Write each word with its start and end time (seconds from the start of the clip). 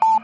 Bye. 0.00 0.21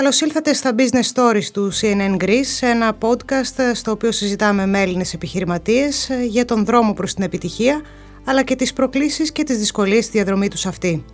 Καλώς 0.00 0.20
ήλθατε 0.20 0.52
στα 0.52 0.74
Business 0.78 1.12
Stories 1.14 1.44
του 1.52 1.72
CNN 1.80 2.16
Greece, 2.24 2.58
ένα 2.60 2.98
podcast 3.00 3.70
στο 3.72 3.90
οποίο 3.90 4.12
συζητάμε 4.12 4.66
με 4.66 4.80
Έλληνες 4.80 5.14
επιχειρηματίες 5.14 6.10
για 6.28 6.44
τον 6.44 6.64
δρόμο 6.64 6.92
προς 6.92 7.14
την 7.14 7.24
επιτυχία, 7.24 7.80
αλλά 8.24 8.42
και 8.42 8.56
τις 8.56 8.72
προκλήσεις 8.72 9.32
και 9.32 9.44
τις 9.44 9.58
δυσκολίες 9.58 10.04
στη 10.04 10.12
διαδρομή 10.12 10.48
τους 10.48 10.66
αυτή. 10.66 11.04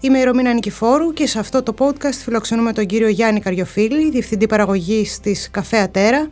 Είμαι 0.00 0.18
η 0.18 0.24
Ρωμίνα 0.24 0.52
Νικηφόρου 0.52 1.12
και 1.12 1.26
σε 1.26 1.38
αυτό 1.38 1.62
το 1.62 1.74
podcast 1.78 2.14
φιλοξενούμε 2.24 2.72
τον 2.72 2.86
κύριο 2.86 3.08
Γιάννη 3.08 3.40
Καριοφίλη, 3.40 4.10
Διευθυντή 4.10 4.46
Παραγωγής 4.46 5.20
της 5.20 5.48
Καφέ 5.50 5.78
Ατέρα, 5.78 6.28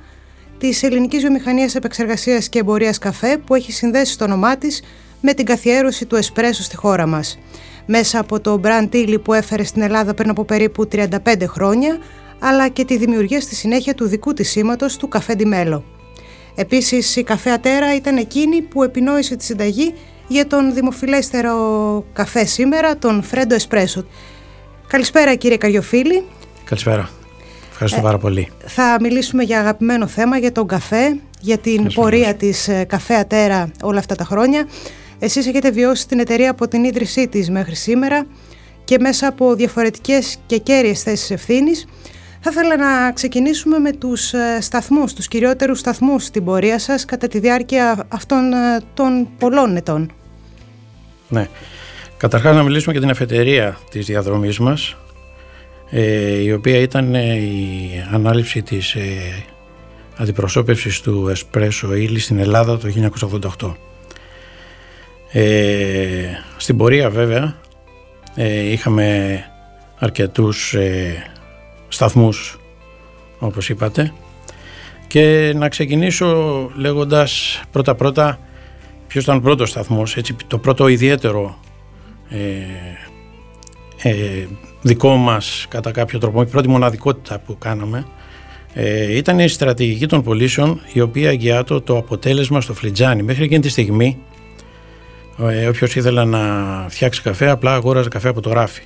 της 0.59 0.83
Ελληνικής 0.83 1.21
Βιομηχανίας 1.21 1.75
Επεξεργασίας 1.75 2.49
και 2.49 2.59
Εμπορίας 2.59 2.99
Καφέ, 2.99 3.37
που 3.37 3.55
έχει 3.55 3.73
συνδέσει 3.73 4.19
το 4.19 4.25
όνομά 4.25 4.57
της 4.57 4.83
με 5.21 5.35
την 5.35 5.45
καθιέρωση 5.45 6.07
του 6.07 6.17
εσπρέσο 6.17 6.63
στη 6.63 6.77
χώρα 6.77 7.07
μας 7.07 7.39
μέσα 7.87 8.19
από 8.19 8.41
το 8.41 8.61
brand 8.65 8.95
Tilly 8.95 9.17
που 9.23 9.33
έφερε 9.33 9.65
στην 9.65 9.83
Ελλάδα 9.83 10.15
πριν 10.15 10.31
από 10.31 10.45
περίπου 10.45 10.89
35 10.93 11.09
χρόνια, 11.47 11.99
αλλά 12.39 12.69
και 12.69 12.85
τη 12.85 12.97
δημιουργία 12.97 13.41
στη 13.41 13.55
συνέχεια 13.55 13.95
του 13.95 14.07
δικού 14.07 14.33
της 14.33 14.51
σήματος 14.51 14.97
του 14.97 15.09
καφέ 15.09 15.35
Ντιμέλο. 15.35 15.85
Επίσης 16.55 17.17
η 17.17 17.23
καφέ 17.23 17.51
Ατέρα 17.51 17.95
ήταν 17.95 18.17
εκείνη 18.17 18.63
που 18.63 18.83
επινόησε 18.83 19.37
τη 19.37 19.45
συνταγή 19.45 19.95
για 20.27 20.47
τον 20.47 20.75
δημοφιλέστερο 20.75 21.55
καφέ 22.13 22.45
σήμερα, 22.45 22.97
τον 22.99 23.23
Φρέντο 23.23 23.55
Εσπρέσο. 23.55 24.05
Καλησπέρα 24.87 25.35
κύριε 25.35 25.57
Καριοφίλη. 25.57 26.25
Καλησπέρα. 26.65 27.11
Ευχαριστώ 27.71 27.99
ε, 27.99 28.03
πάρα 28.03 28.19
πολύ. 28.19 28.49
Θα 28.67 28.97
μιλήσουμε 29.01 29.43
για 29.43 29.59
αγαπημένο 29.59 30.07
θέμα, 30.07 30.39
για 30.39 30.53
τον 30.53 30.67
καφέ, 30.67 31.17
για 31.41 31.59
την 31.59 31.93
πορεία 31.95 32.35
της 32.35 32.69
ε, 32.69 32.85
καφέ 32.85 33.15
Ατέρα 33.15 33.71
όλα 33.83 33.99
αυτά 33.99 34.15
τα 34.15 34.25
χρόνια. 34.25 34.67
Εσείς 35.25 35.47
έχετε 35.47 35.71
βιώσει 35.71 36.09
την 36.09 36.19
εταιρεία 36.19 36.51
από 36.51 36.69
την 36.69 36.85
ίδρυσή 36.85 37.29
της 37.29 37.51
μέχρι 37.51 37.75
σήμερα 37.75 38.27
και 38.85 38.99
μέσα 38.99 39.27
από 39.27 39.55
διαφορετικές 39.55 40.37
και 40.47 40.59
κέρυες 40.59 41.03
θέσεις 41.03 41.31
ευθύνης. 41.31 41.87
Θα 42.41 42.51
ήθελα 42.51 42.77
να 42.77 43.13
ξεκινήσουμε 43.13 43.79
με 43.79 43.93
τους 43.93 44.33
ε, 44.33 44.59
σταθμούς, 44.61 45.13
τους 45.13 45.29
κυριότερους 45.29 45.79
σταθμούς 45.79 46.25
στην 46.25 46.45
πορεία 46.45 46.79
σας 46.79 47.05
κατά 47.05 47.29
τη 47.29 47.39
διάρκεια 47.39 48.07
αυτών 48.09 48.53
ε, 48.53 48.81
των 48.95 49.29
πολλών 49.39 49.77
ετών. 49.77 50.13
Ναι. 51.29 51.49
Καταρχάς 52.17 52.55
να 52.55 52.63
μιλήσουμε 52.63 52.93
για 52.93 53.01
την 53.01 53.11
αφετηρία 53.11 53.79
της 53.91 54.07
διαδρομής 54.07 54.59
μας, 54.59 54.97
ε, 55.91 56.43
η 56.43 56.53
οποία 56.53 56.79
ήταν 56.79 57.15
η 57.15 57.91
ανάληψη 58.13 58.63
της 58.63 58.97
αντιπροσώπευσης 60.17 61.01
του 61.01 61.29
Εσπρέσο 61.29 61.95
Ήλι 61.95 62.19
στην 62.19 62.39
Ελλάδα 62.39 62.79
το 62.79 62.89
1988. 62.89 63.77
Ε, 65.35 66.25
στην 66.57 66.77
πορεία 66.77 67.11
βέβαια 67.11 67.55
ε, 68.35 68.71
είχαμε 68.71 69.39
αρκετούς 69.99 70.75
ε, 70.75 71.15
σταθμούς 71.89 72.61
όπως 73.39 73.69
είπατε. 73.69 74.13
Και 75.07 75.53
να 75.57 75.69
ξεκινήσω 75.69 76.71
λέγοντας 76.75 77.63
πρώτα 77.71 77.95
πρώτα 77.95 78.39
ποιος 79.07 79.25
ήταν 79.25 79.37
ο 79.37 79.41
πρώτος 79.41 79.69
σταθμός 79.71 80.17
έτσι, 80.17 80.37
το 80.47 80.59
πρώτο 80.59 80.89
ιδιαίτερο 80.89 81.59
ε, 84.03 84.47
δικό 84.83 85.17
μας 85.17 85.67
κατά 85.69 85.91
κάποιο 85.91 86.19
τρόπο 86.19 86.43
η 86.43 86.47
πρώτη 86.47 86.69
μοναδικότητα 86.69 87.39
που 87.39 87.59
κάναμε 87.59 88.07
ήταν 89.11 89.39
η 89.39 89.49
στρατηγική 89.49 90.07
των 90.07 90.23
πωλήσεων 90.23 90.81
η 90.93 91.01
οποία 91.01 91.31
εγγυάτο 91.31 91.81
το 91.81 91.97
αποτέλεσμα 91.97 92.61
στο 92.61 92.75
φλιτζάνι. 92.75 93.23
Μέχρι 93.23 93.45
εκείνη 93.45 93.61
τη 93.61 93.69
στιγμή 93.69 94.19
ε, 95.39 95.67
Όποιος 95.69 95.95
ήθελε 95.95 96.25
να 96.25 96.41
φτιάξει 96.89 97.23
καφέ, 97.23 97.51
απλά 97.51 97.75
αγόραζε 97.75 98.09
καφέ 98.09 98.29
από 98.29 98.41
το 98.41 98.53
ράφι. 98.53 98.83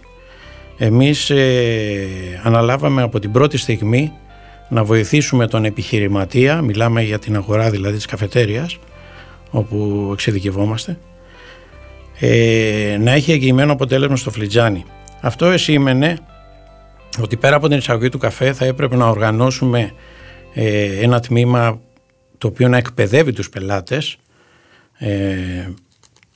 Εμείς 0.79 1.31
ε, 1.31 2.07
αναλάβαμε 2.43 3.03
από 3.03 3.19
την 3.19 3.33
πρώτη 3.33 3.57
στιγμή 3.57 4.13
να 4.69 4.85
βοηθήσουμε 4.85 5.47
τον 5.47 5.65
επιχειρηματία, 5.65 6.63
μιλάμε 6.63 7.03
για 7.03 7.19
την 7.19 7.37
αγορά 7.37 7.71
δηλαδή 7.71 7.97
της 7.97 8.07
καφετέριας, 8.07 8.79
όπου 9.51 10.09
εξειδικευόμαστε, 10.13 10.99
ε, 12.21 12.97
να 13.01 13.13
έχει 13.13 13.33
εγγυημένο 13.33 13.73
αποτέλεσμα 13.73 14.17
στο 14.17 14.31
φλιτζάνι. 14.31 14.85
Αυτό 15.21 15.47
εσήμενε 15.47 16.19
ότι 17.23 17.37
πέρα 17.37 17.57
από 17.57 17.69
την 17.69 17.79
εισαγωγή 17.79 18.09
του 18.09 18.19
καφέ 18.19 18.53
θα 18.53 18.65
έπρεπε 18.65 18.97
να 18.97 19.09
οργανώσουμε 19.09 19.93
ε, 20.55 21.03
ένα 21.03 21.21
τμήμα 21.21 21.81
το 22.39 22.47
οποίο 22.47 22.69
να 22.69 22.77
εκπαιδεύει 22.77 23.33
τους 23.33 23.49
πελάτες 23.49 24.17
ε, 24.99 25.09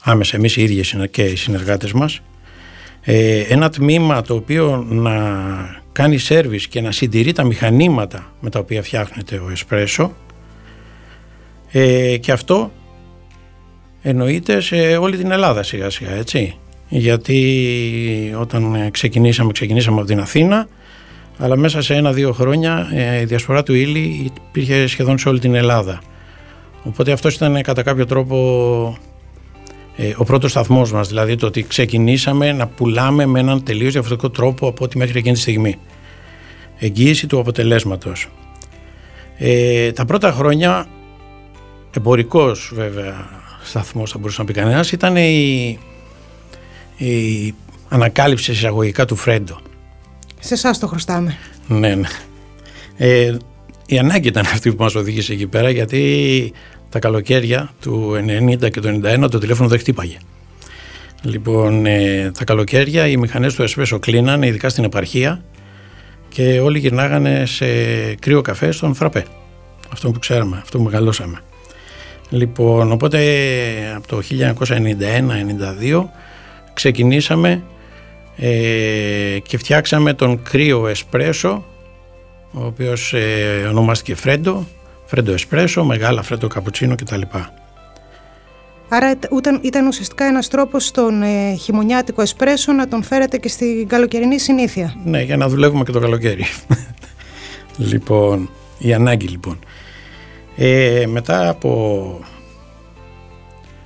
άμεσα 0.03 0.37
εμείς 0.37 0.56
οι 0.56 0.62
ίδιοι 0.62 1.09
και 1.11 1.22
οι 1.22 1.37
συνεργάτες 1.37 1.93
μας. 1.93 2.21
Ε, 3.03 3.41
ένα 3.41 3.71
τμήμα 3.71 4.22
το 4.22 4.34
οποίο 4.34 4.87
να 4.88 5.12
κάνει 5.93 6.19
σέρβις 6.19 6.69
και 6.69 6.81
να 6.81 6.93
συντηρεί 6.93 7.33
τα 7.33 7.44
μηχανήματα 7.44 8.33
με 8.41 8.50
τα 8.50 8.59
οποία 8.59 8.83
φτιάχνεται 8.83 9.37
ο 9.37 9.50
εσπρέσο 9.50 10.12
ε, 11.71 12.16
και 12.16 12.33
αυτό 12.33 12.72
εννοείται 14.03 14.60
σε 14.60 14.97
όλη 14.97 15.16
την 15.16 15.31
Ελλάδα 15.31 15.62
σιγά 15.62 15.91
σιγά 15.91 16.10
έτσι. 16.10 16.56
Γιατί 16.89 18.34
όταν 18.39 18.91
ξεκινήσαμε 18.91 19.53
ξεκινήσαμε 19.53 19.99
από 19.99 20.06
την 20.06 20.21
Αθήνα 20.21 20.69
αλλά 21.39 21.56
μέσα 21.56 21.83
σε 21.83 21.94
ένα-δύο 21.94 22.33
χρόνια 22.33 22.89
ε, 22.93 23.21
η 23.21 23.25
διασπορά 23.25 23.62
του 23.62 23.75
ύλη 23.75 24.33
υπήρχε 24.49 24.87
σχεδόν 24.87 25.19
σε 25.19 25.28
όλη 25.28 25.39
την 25.39 25.55
Ελλάδα. 25.55 26.00
Οπότε 26.83 27.12
αυτός 27.12 27.34
ήταν 27.34 27.62
κατά 27.62 27.83
κάποιο 27.83 28.06
τρόπο 28.06 28.99
ε, 28.99 29.09
ο 30.17 30.25
πρώτος 30.25 30.51
σταθμός 30.51 30.93
μας, 30.93 31.09
δηλαδή 31.09 31.37
το 31.37 31.47
ότι 31.47 31.62
ξεκινήσαμε 31.62 32.53
να 32.53 32.67
πουλάμε 32.67 33.27
με 33.27 33.41
έναν 33.41 33.62
τελείως 33.62 33.93
διαφορετικό 33.93 34.31
τρόπο 34.31 34.69
από 34.69 34.84
ό,τι 34.84 34.99
μέχρι 34.99 35.19
εκείνη 35.19 35.34
τη 35.34 35.41
στιγμή. 35.41 35.78
Εγγύηση 36.78 37.27
του 37.27 37.39
αποτελέσματος. 37.39 38.28
Ε, 39.37 39.93
τα 39.93 40.05
πρώτα 40.05 40.33
χρόνια, 40.33 40.87
εμπορικός 41.97 42.73
βέβαια 42.75 43.28
σταθμός, 43.62 44.11
θα 44.11 44.19
μπορούσε 44.19 44.41
να 44.41 44.47
πει 44.47 44.53
κανένας, 44.53 44.93
ήταν 44.93 45.17
η, 45.17 45.78
η 46.97 47.55
ανακάλυψη 47.89 48.51
εισαγωγικά 48.51 49.05
του 49.05 49.17
Φρέντο. 49.17 49.61
Σε 50.41 50.55
εσάς 50.55 50.78
το 50.78 50.87
χρωστάμε. 50.87 51.37
Ναι, 51.67 51.95
ναι. 51.95 52.09
Ε, 52.97 53.37
η 53.87 53.99
ανάγκη 53.99 54.28
ήταν 54.28 54.45
αυτή 54.47 54.75
που 54.75 54.83
μας 54.83 54.95
οδήγησε 54.95 55.33
εκεί 55.33 55.47
πέρα 55.47 55.71
γιατί 55.71 56.53
τα 56.91 56.99
καλοκαίρια 56.99 57.71
του 57.81 58.12
90 58.61 58.71
και 58.71 58.81
του 58.81 59.01
91 59.25 59.31
το 59.31 59.39
τηλέφωνο 59.39 59.69
δεν 59.69 59.78
χτύπαγε. 59.78 60.17
Λοιπόν, 61.23 61.87
ε, 61.87 62.31
τα 62.39 62.45
καλοκαίρια 62.45 63.06
οι 63.06 63.17
μηχανές 63.17 63.55
του 63.55 63.62
Εσπέσο 63.62 63.99
κλείνανε, 63.99 64.47
ειδικά 64.47 64.69
στην 64.69 64.84
επαρχία 64.84 65.43
και 66.28 66.61
όλοι 66.61 66.78
γυρνάγανε 66.78 67.47
σε 67.47 67.67
κρύο 68.15 68.41
καφέ 68.41 68.71
στον 68.71 68.95
φραπέ. 68.95 69.25
Αυτό 69.93 70.11
που 70.11 70.19
ξέραμε, 70.19 70.59
αυτό 70.62 70.78
που 70.78 70.84
μεγαλώσαμε. 70.84 71.39
Λοιπόν, 72.31 72.93
οπότε 72.93 73.19
από 73.97 74.07
το 74.07 74.22
1991-92 75.89 76.05
ξεκινήσαμε 76.72 77.62
ε, 78.37 79.39
και 79.43 79.59
φτιάξαμε 79.59 80.15
τον 80.15 80.43
κρύο 80.43 80.87
εσπρέσο 80.87 81.65
ο 82.53 82.65
οποίος 82.65 83.12
ε, 83.12 83.67
ονομάστηκε 83.69 84.15
Φρέντο 84.15 84.67
φρέντο 85.10 85.32
εσπρέσο, 85.32 85.84
μεγάλα 85.84 86.22
φρέντο 86.22 86.47
καπουτσίνο 86.47 86.94
κτλ. 86.94 87.21
Άρα 88.89 89.18
ήταν, 89.36 89.60
ήταν 89.62 89.86
ουσιαστικά 89.86 90.24
ένας 90.24 90.48
τρόπος 90.48 90.86
στον 90.86 91.22
ε, 91.22 91.54
χειμωνιάτικο 91.54 92.22
εσπρέσο 92.22 92.72
να 92.72 92.89
τον 92.89 93.03
φέρετε 93.03 93.39
και 93.39 93.48
στην 93.48 93.89
καλοκαιρινή 93.89 94.39
συνήθεια. 94.39 94.95
Ναι, 95.04 95.22
για 95.22 95.36
να 95.36 95.48
δουλεύουμε 95.48 95.84
και 95.84 95.92
το 95.92 96.01
καλοκαίρι. 96.01 96.45
λοιπόν, 97.91 98.51
η 98.78 98.92
ανάγκη 98.92 99.27
λοιπόν. 99.27 99.59
Ε, 100.57 101.04
μετά 101.07 101.48
από 101.48 102.21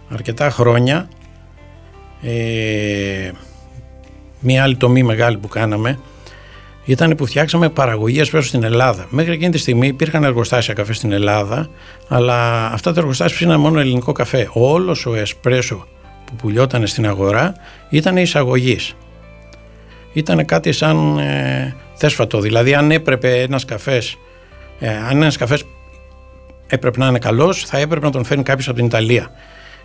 αρκετά 0.09 0.50
χρόνια 0.50 1.09
ε, 2.23 3.31
μία 4.41 4.62
άλλη 4.62 4.76
τομή 4.76 5.03
μεγάλη 5.03 5.38
που 5.38 5.49
κάναμε 5.49 5.99
ήταν 6.85 7.15
που 7.15 7.27
φτιάξαμε 7.27 7.69
παραγωγή 7.69 8.21
εσπρέσο 8.21 8.47
στην 8.47 8.65
Ελλάδα. 8.65 9.07
Μέχρι 9.09 9.33
εκείνη 9.33 9.51
τη 9.51 9.59
στιγμή 9.59 9.87
υπήρχαν 9.87 10.25
εργοστάσια 10.25 10.75
καφέ 10.75 10.93
στην 10.93 11.13
Ελλάδα, 11.13 11.69
αλλά 12.09 12.67
αυτά 12.67 12.93
τα 12.93 13.01
εργοστάσια 13.01 13.37
ψήναν 13.37 13.61
μόνο 13.61 13.81
ελληνικό 13.81 14.13
καφέ. 14.13 14.49
Όλος 14.53 15.07
ο 15.07 15.15
εσπρέσο 15.15 15.87
που 16.25 16.35
πουλιόταν 16.37 16.87
στην 16.87 17.07
αγορά 17.07 17.55
ήταν 17.89 18.17
εισαγωγής. 18.17 18.97
Ήταν 20.13 20.45
κάτι 20.45 20.73
σαν 20.73 21.19
ε, 21.19 21.77
θέσφατο. 21.95 22.41
Δηλαδή, 22.41 22.75
αν 22.75 22.91
έπρεπε 22.91 23.41
ένας 23.41 23.65
καφές, 23.65 24.17
ε, 24.79 24.89
αν 24.89 25.17
ένας 25.17 25.37
καφές 25.37 25.65
έπρεπε 26.67 26.99
να 26.99 27.07
είναι 27.07 27.19
καλός 27.19 27.65
θα 27.65 27.79
έπρεπε 27.79 28.07
να 28.07 28.13
τον 28.13 28.25
φέρνει 28.25 28.43
κάποιος 28.43 28.69
από 28.69 28.77
την 28.77 28.87
Ιταλία 28.87 29.31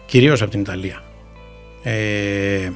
κυρίως 0.05 0.41
από 0.41 0.51
την 0.51 0.59
Ιταλία 0.59 1.03
ε, 1.83 2.69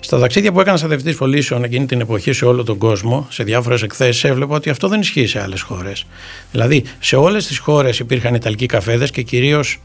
στα 0.00 0.18
ταξίδια 0.18 0.52
που 0.52 0.60
έκανα 0.60 0.76
σαν 0.76 0.88
διευθυντής 0.88 1.18
πωλήσεων 1.18 1.64
εκείνη 1.64 1.86
την 1.86 2.00
εποχή 2.00 2.32
σε 2.32 2.44
όλο 2.44 2.64
τον 2.64 2.78
κόσμο, 2.78 3.26
σε 3.30 3.42
διάφορες 3.42 3.82
εκθέσεις, 3.82 4.24
έβλεπα 4.24 4.54
ότι 4.54 4.70
αυτό 4.70 4.88
δεν 4.88 5.00
ισχύει 5.00 5.26
σε 5.26 5.42
άλλες 5.42 5.60
χώρες. 5.60 6.06
Δηλαδή, 6.50 6.84
σε 7.00 7.16
όλες 7.16 7.46
τις 7.46 7.58
χώρες 7.58 7.98
υπήρχαν 7.98 8.34
Ιταλικοί 8.34 8.66
καφέδες 8.66 9.10
και 9.10 9.22
κυρίως 9.22 9.80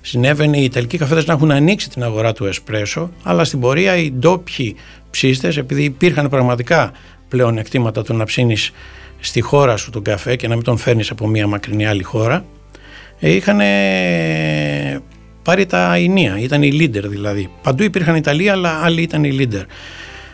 συνέβαινε 0.00 0.58
οι 0.58 0.64
Ιταλικοί 0.64 0.98
καφέδες 0.98 1.26
να 1.26 1.32
έχουν 1.32 1.50
ανοίξει 1.50 1.90
την 1.90 2.02
αγορά 2.02 2.32
του 2.32 2.44
εσπρέσο, 2.44 3.10
αλλά 3.22 3.44
στην 3.44 3.60
πορεία 3.60 3.96
οι 3.96 4.12
ντόπιοι 4.12 4.76
ψήστε, 5.10 5.52
επειδή 5.56 5.82
υπήρχαν 5.82 6.28
πραγματικά 6.28 6.92
πλέον 7.28 7.58
εκτήματα 7.58 8.02
του 8.02 8.14
να 8.14 8.24
ψήνεις 8.24 8.72
στη 9.20 9.40
χώρα 9.40 9.76
σου 9.76 9.90
τον 9.90 10.02
καφέ 10.02 10.36
και 10.36 10.48
να 10.48 10.54
μην 10.54 10.64
τον 10.64 10.76
φέρνεις 10.76 11.10
από 11.10 11.26
μια 11.26 11.46
μακρινή 11.46 11.86
άλλη 11.86 12.02
χώρα, 12.02 12.44
ε, 13.20 13.30
είχαν 13.30 13.60
πάρει 15.42 15.66
τα 15.66 15.94
ενία. 15.94 16.38
Ήταν 16.38 16.62
η 16.62 16.70
leader 16.72 17.04
δηλαδή. 17.04 17.50
Παντού 17.62 17.82
υπήρχαν 17.82 18.16
Ιταλία, 18.16 18.52
αλλά 18.52 18.80
άλλοι 18.82 19.02
ήταν 19.02 19.24
η 19.24 19.36
leader. 19.40 19.62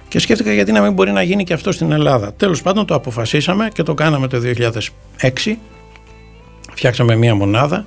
Και 0.09 0.19
σκέφτηκα 0.19 0.53
γιατί 0.53 0.73
να 0.73 0.81
μην 0.81 0.93
μπορεί 0.93 1.11
να 1.11 1.23
γίνει 1.23 1.45
και 1.45 1.53
αυτό 1.53 1.73
στην 1.73 1.93
Ελλάδα. 1.93 2.35
Τέλος 2.35 2.63
πάντων 2.63 2.87
το 2.87 2.95
αποφασίσαμε 2.95 3.69
και 3.73 3.83
το 3.83 3.95
κάναμε 3.95 4.27
το 4.29 4.41
2006. 5.21 5.55
Φτιάξαμε 6.73 7.17
μία 7.17 7.35
μονάδα 7.35 7.87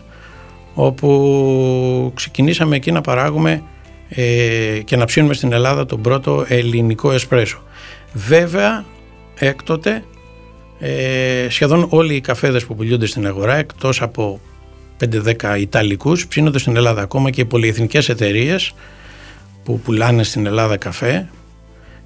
όπου 0.74 2.12
ξεκινήσαμε 2.16 2.76
εκεί 2.76 2.92
να 2.92 3.02
παράγουμε 3.02 3.64
ε, 4.10 4.80
και 4.86 4.96
να 4.96 5.06
ψήνουμε 5.06 5.34
στην 5.34 5.52
Ελλάδα 5.52 5.86
τον 5.86 6.02
πρώτο 6.02 6.46
ελληνικό 6.48 7.12
εσπρέσο. 7.12 7.62
Βέβαια, 8.14 8.86
έκτοτε 9.36 10.04
ε, 10.80 11.50
σχεδόν 11.50 11.88
όλοι 11.90 12.16
οι 12.16 12.22
καφέδες 12.22 12.66
που 12.66 12.76
πουλούνται 12.76 13.06
στην 13.06 13.28
αγορά 13.28 13.56
εκτός 13.56 14.02
από 14.02 14.40
5-10 15.02 15.60
Ιταλικούς 15.60 16.28
ψήνονται 16.28 16.60
στην 16.60 16.76
Ελλάδα 16.76 17.02
ακόμα 17.02 17.30
και 17.30 17.42
οι 17.42 17.46
πολυεθνικές 17.46 18.10
εταιρείες 18.10 18.74
που 19.64 19.80
πουλάνε 19.80 20.24
στην 20.24 20.46
Ελλάδα 20.46 20.78
καφέ 20.78 21.30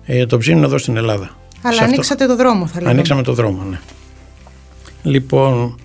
ε, 0.06 0.26
το 0.26 0.38
ψήνουν 0.38 0.64
εδώ 0.64 0.78
στην 0.78 0.98
Ελλάδα. 0.98 1.30
Αλλά 1.62 1.82
ανοίξατε 1.82 2.26
το 2.26 2.36
δρόμο 2.36 2.68
θα 2.68 2.74
λέγαμε. 2.74 2.92
Ανοίξαμε 2.92 3.24
το 3.24 3.34
δρόμο, 3.34 3.64
ναι. 3.64 3.80
Λοιπόν, 5.04 5.80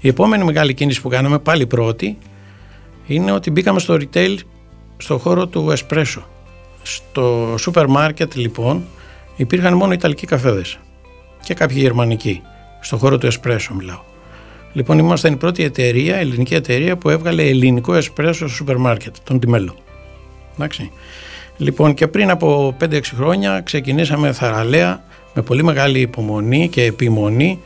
η 0.00 0.08
επόμενη 0.08 0.44
μεγάλη 0.44 0.74
κίνηση 0.74 1.00
που 1.00 1.08
κάναμε, 1.08 1.38
πάλι 1.38 1.66
πρώτη, 1.66 2.18
είναι 3.06 3.32
ότι 3.32 3.50
μπήκαμε 3.50 3.80
στο 3.80 3.98
retail 4.00 4.36
στο 4.96 5.18
χώρο 5.18 5.46
του 5.46 5.72
espresso. 5.76 6.22
Στο 6.82 7.54
σούπερ 7.58 7.86
μάρκετ 7.86 8.34
λοιπόν 8.34 8.84
υπήρχαν 9.36 9.74
μόνο 9.74 9.92
Ιταλικοί 9.92 10.26
καφέδες 10.26 10.78
και 11.44 11.54
κάποιοι 11.54 11.76
Γερμανικοί. 11.80 12.42
Στο 12.80 12.96
χώρο 12.96 13.18
του 13.18 13.28
espresso 13.32 13.68
μιλάω. 13.72 14.00
Λοιπόν, 14.76 14.98
ήμασταν 14.98 15.32
η 15.32 15.36
πρώτη 15.36 15.64
εταιρεία, 15.64 16.16
ελληνική 16.16 16.54
εταιρεία 16.54 16.96
που 16.96 17.10
έβγαλε 17.10 17.42
ελληνικό 17.42 17.94
εσπρέσο 17.94 18.32
στο 18.32 18.48
σούπερ 18.48 18.76
μάρκετ, 18.76 19.16
τον 19.24 19.40
Τιμέλο. 19.40 19.76
Εντάξει. 20.54 20.90
Λοιπόν, 21.56 21.94
και 21.94 22.06
πριν 22.06 22.30
από 22.30 22.76
5-6 22.80 23.00
χρόνια 23.16 23.60
ξεκινήσαμε 23.60 24.32
θαραλέα 24.32 25.04
με 25.34 25.42
πολύ 25.42 25.64
μεγάλη 25.64 26.00
υπομονή 26.00 26.68
και 26.68 26.82
επιμονή 26.82 27.60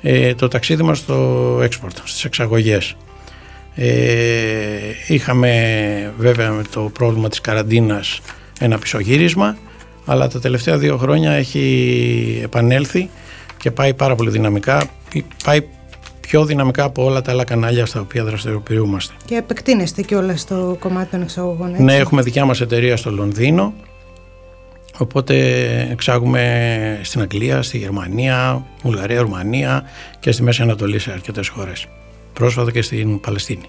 ε, 0.00 0.34
το 0.34 0.48
ταξίδι 0.48 0.82
μας 0.82 0.98
στο 0.98 1.58
export, 1.58 1.96
στις 2.04 2.24
εξαγωγές. 2.24 2.96
Ε, 3.74 3.96
είχαμε 5.06 6.12
βέβαια 6.18 6.50
με 6.50 6.62
το 6.70 6.80
πρόβλημα 6.80 7.28
της 7.28 7.40
καραντίνας 7.40 8.20
ένα 8.60 8.78
πισωγύρισμα 8.78 9.56
αλλά 10.04 10.28
τα 10.28 10.40
τελευταία 10.40 10.78
δύο 10.78 10.96
χρόνια 10.96 11.32
έχει 11.32 12.40
επανέλθει 12.42 13.10
και 13.56 13.70
πάει 13.70 13.94
πάρα 13.94 14.14
πολύ 14.14 14.30
δυναμικά 14.30 14.90
πάει 15.44 15.60
πιο 16.26 16.44
δυναμικά 16.44 16.84
από 16.84 17.04
όλα 17.04 17.22
τα 17.22 17.30
άλλα 17.30 17.44
κανάλια 17.44 17.86
στα 17.86 18.00
οποία 18.00 18.24
δραστηριοποιούμαστε. 18.24 19.14
Και 19.24 19.36
επεκτείνεστε 19.36 20.02
και 20.02 20.16
όλα 20.16 20.36
στο 20.36 20.76
κομμάτι 20.80 21.10
των 21.10 21.22
εξαγωγών, 21.22 21.70
έτσι; 21.70 21.82
Ναι, 21.82 21.96
έχουμε 21.96 22.22
δικιά 22.22 22.44
μας 22.44 22.60
εταιρεία 22.60 22.96
στο 22.96 23.10
Λονδίνο, 23.10 23.74
οπότε 24.98 25.34
εξάγουμε 25.90 27.00
στην 27.02 27.20
Αγγλία, 27.20 27.62
στη 27.62 27.78
Γερμανία, 27.78 28.66
Βουλγαρία, 28.82 29.20
Ρουμανία 29.20 29.82
και 30.20 30.32
στη 30.32 30.42
Μέση 30.42 30.62
Ανατολή 30.62 30.98
σε 30.98 31.12
αρκετές 31.12 31.48
χώρες. 31.48 31.86
Πρόσφατα 32.32 32.70
και 32.70 32.82
στην 32.82 33.20
Παλαιστίνη. 33.20 33.64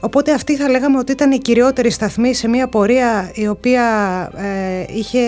Οπότε 0.00 0.32
αυτή 0.32 0.56
θα 0.56 0.68
λέγαμε 0.68 0.98
ότι 0.98 1.12
ήταν 1.12 1.32
η 1.32 1.38
κυριότερη 1.38 1.90
σταθμή 1.90 2.34
σε 2.34 2.48
μια 2.48 2.68
πορεία 2.68 3.30
η 3.34 3.48
οποία 3.48 3.84
ε, 4.36 4.94
είχε 4.96 5.20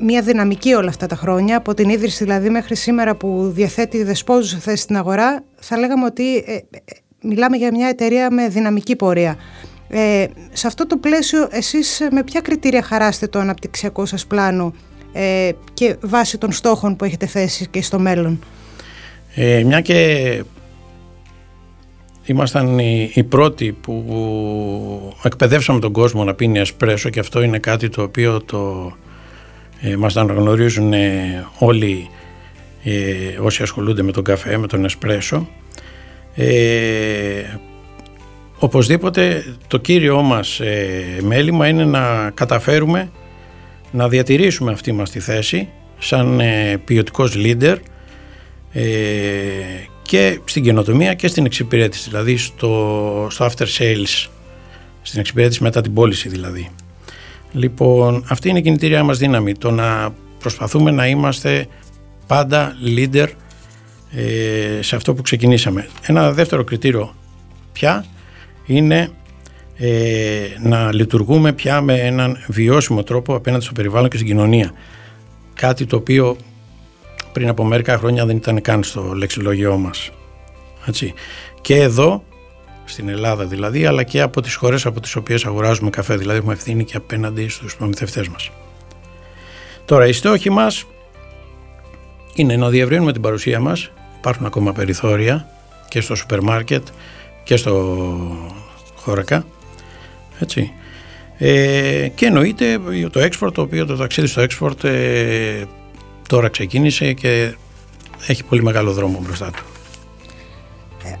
μια 0.00 0.22
δυναμική 0.22 0.72
όλα 0.72 0.88
αυτά 0.88 1.06
τα 1.06 1.16
χρόνια, 1.16 1.56
από 1.56 1.74
την 1.74 1.88
ίδρυση 1.88 2.24
δηλαδή 2.24 2.50
μέχρι 2.50 2.76
σήμερα 2.76 3.16
που 3.16 3.50
διαθέτει 3.54 4.02
δεσπόζουσα 4.02 4.58
θέση 4.58 4.82
στην 4.82 4.96
αγορά, 4.96 5.44
θα 5.54 5.78
λέγαμε 5.78 6.04
ότι 6.04 6.36
ε, 6.36 6.54
ε, 6.54 6.60
μιλάμε 7.22 7.56
για 7.56 7.70
μια 7.72 7.88
εταιρεία 7.88 8.30
με 8.30 8.48
δυναμική 8.48 8.96
πορεία. 8.96 9.36
Ε, 9.88 10.26
σε 10.52 10.66
αυτό 10.66 10.86
το 10.86 10.96
πλαίσιο 10.96 11.48
εσείς 11.50 12.08
με 12.10 12.22
ποια 12.22 12.40
κριτήρια 12.40 12.82
χαράστε 12.82 13.26
το 13.26 13.38
αναπτυξιακό 13.38 14.06
σας 14.06 14.26
πλάνο 14.26 14.74
ε, 15.12 15.50
και 15.74 15.96
βάσει 16.00 16.38
των 16.38 16.52
στόχων 16.52 16.96
που 16.96 17.04
έχετε 17.04 17.26
θέσει 17.26 17.66
και 17.70 17.82
στο 17.82 17.98
μέλλον; 17.98 18.44
Ε, 19.34 19.62
μια 19.62 19.80
και 19.80 20.42
ήμασταν 22.24 22.78
οι, 22.78 23.10
οι 23.14 23.24
πρώτοι 23.24 23.72
που 23.72 24.04
εκπαιδεύσαμε 25.22 25.80
τον 25.80 25.92
κόσμο 25.92 26.24
να 26.24 26.34
πίνει 26.34 26.58
εσπρέσο 26.58 27.10
και 27.10 27.20
αυτό 27.20 27.42
είναι 27.42 27.58
κάτι 27.58 27.88
το 27.88 28.02
οποίο 28.02 28.42
το 28.42 28.92
ε, 29.80 29.96
μας 29.96 30.16
αναγνωρίζουν 30.16 30.92
ε, 30.92 31.46
όλοι 31.58 32.08
ε, 32.82 33.38
όσοι 33.40 33.62
ασχολούνται 33.62 34.02
με 34.02 34.12
τον 34.12 34.24
καφέ, 34.24 34.56
με 34.56 34.66
τον 34.66 34.84
εσπρέσο. 34.84 35.48
Ε, 36.34 37.42
οπωσδήποτε 38.58 39.44
το 39.66 39.78
κύριο 39.78 40.22
μας 40.22 40.60
ε, 40.60 41.04
μέλημα 41.22 41.68
είναι 41.68 41.84
να 41.84 42.30
καταφέρουμε 42.30 43.10
να 43.90 44.08
διατηρήσουμε 44.08 44.72
αυτή 44.72 44.92
μας 44.92 45.10
τη 45.10 45.20
θέση 45.20 45.68
σαν 45.98 46.40
ε, 46.40 46.76
ποιοτικός 46.84 47.34
leader 47.36 47.76
ε, 48.72 48.82
και 50.02 50.40
στην 50.44 50.62
καινοτομία 50.62 51.14
και 51.14 51.28
στην 51.28 51.44
εξυπηρέτηση, 51.44 52.08
δηλαδή 52.08 52.36
στο, 52.36 53.26
στο 53.30 53.46
after 53.46 53.66
sales, 53.78 54.28
στην 55.02 55.20
εξυπηρέτηση 55.20 55.62
μετά 55.62 55.80
την 55.80 55.94
πώληση 55.94 56.28
δηλαδή. 56.28 56.70
Λοιπόν, 57.52 58.24
αυτή 58.28 58.48
είναι 58.48 58.58
η 58.58 58.62
κινητήριά 58.62 59.04
μας 59.04 59.18
δύναμη, 59.18 59.54
το 59.54 59.70
να 59.70 60.14
προσπαθούμε 60.38 60.90
να 60.90 61.06
είμαστε 61.06 61.66
πάντα 62.26 62.76
leader 62.96 63.26
ε, 64.10 64.82
σε 64.82 64.96
αυτό 64.96 65.14
που 65.14 65.22
ξεκινήσαμε. 65.22 65.88
Ένα 66.02 66.32
δεύτερο 66.32 66.64
κριτήριο 66.64 67.14
πια 67.72 68.04
είναι 68.66 69.10
ε, 69.76 70.46
να 70.62 70.92
λειτουργούμε 70.94 71.52
πια 71.52 71.80
με 71.80 71.94
έναν 71.94 72.44
βιώσιμο 72.48 73.02
τρόπο 73.02 73.34
απέναντι 73.34 73.64
στο 73.64 73.72
περιβάλλον 73.72 74.08
και 74.08 74.16
στην 74.16 74.28
κοινωνία. 74.28 74.72
Κάτι 75.54 75.86
το 75.86 75.96
οποίο 75.96 76.36
πριν 77.32 77.48
από 77.48 77.64
μερικά 77.64 77.98
χρόνια 77.98 78.26
δεν 78.26 78.36
ήταν 78.36 78.60
καν 78.60 78.82
στο 78.82 79.12
λεξιλόγιό 79.14 79.76
μας. 79.76 80.10
Έτσι. 80.86 81.14
Και 81.60 81.74
εδώ 81.74 82.24
στην 82.88 83.08
Ελλάδα 83.08 83.44
δηλαδή, 83.44 83.86
αλλά 83.86 84.02
και 84.02 84.20
από 84.20 84.40
τις 84.40 84.54
χώρες 84.54 84.86
από 84.86 85.00
τις 85.00 85.16
οποίες 85.16 85.44
αγοράζουμε 85.44 85.90
καφέ, 85.90 86.16
δηλαδή 86.16 86.38
έχουμε 86.38 86.52
ευθύνη 86.52 86.84
και 86.84 86.96
απέναντι 86.96 87.48
στους 87.48 87.76
προμηθευτές 87.76 88.28
μας. 88.28 88.50
Τώρα, 89.84 90.06
οι 90.06 90.12
στόχοι 90.12 90.50
μας 90.50 90.86
είναι 92.34 92.56
να 92.56 92.68
διευρύνουμε 92.68 93.12
την 93.12 93.22
παρουσία 93.22 93.60
μας, 93.60 93.90
υπάρχουν 94.18 94.46
ακόμα 94.46 94.72
περιθώρια 94.72 95.48
και 95.88 96.00
στο 96.00 96.14
σούπερ 96.14 96.40
μάρκετ 96.42 96.86
και 97.44 97.56
στο 97.56 97.96
χώρακα, 98.94 99.44
έτσι. 100.38 100.72
Ε, 101.38 102.08
και 102.14 102.26
εννοείται 102.26 102.78
το 103.10 103.20
export, 103.20 103.52
το 103.52 103.62
οποίο 103.62 103.86
το 103.86 103.96
ταξίδι 103.96 104.26
στο 104.26 104.44
export 104.48 104.84
ε, 104.84 105.64
τώρα 106.28 106.48
ξεκίνησε 106.48 107.12
και 107.12 107.54
έχει 108.26 108.44
πολύ 108.44 108.62
μεγάλο 108.62 108.92
δρόμο 108.92 109.20
μπροστά 109.22 109.50
του. 109.50 109.64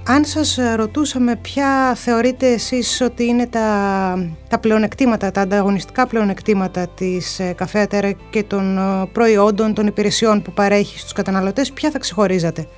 Αν 0.06 0.24
σας 0.24 0.58
ρωτούσαμε 0.76 1.36
ποια 1.36 1.94
θεωρείτε 1.94 2.52
εσείς 2.52 3.00
ότι 3.00 3.24
είναι 3.24 3.46
τα, 3.46 4.30
τα 4.48 4.58
πλεονεκτήματα, 4.58 5.30
τα 5.30 5.40
ανταγωνιστικά 5.40 6.06
πλεονεκτήματα 6.06 6.86
της 6.86 7.38
ε, 7.38 7.52
Καφέ 7.52 7.80
Ατέρα 7.80 8.12
και 8.30 8.42
των 8.42 8.78
ε, 8.78 9.06
προϊόντων, 9.12 9.74
των 9.74 9.86
υπηρεσιών 9.86 10.42
που 10.42 10.52
παρέχει 10.52 10.98
στους 10.98 11.12
καταναλωτές, 11.12 11.72
ποια 11.72 11.90
θα 11.90 11.98
ξεχωρίζατε; 11.98 12.68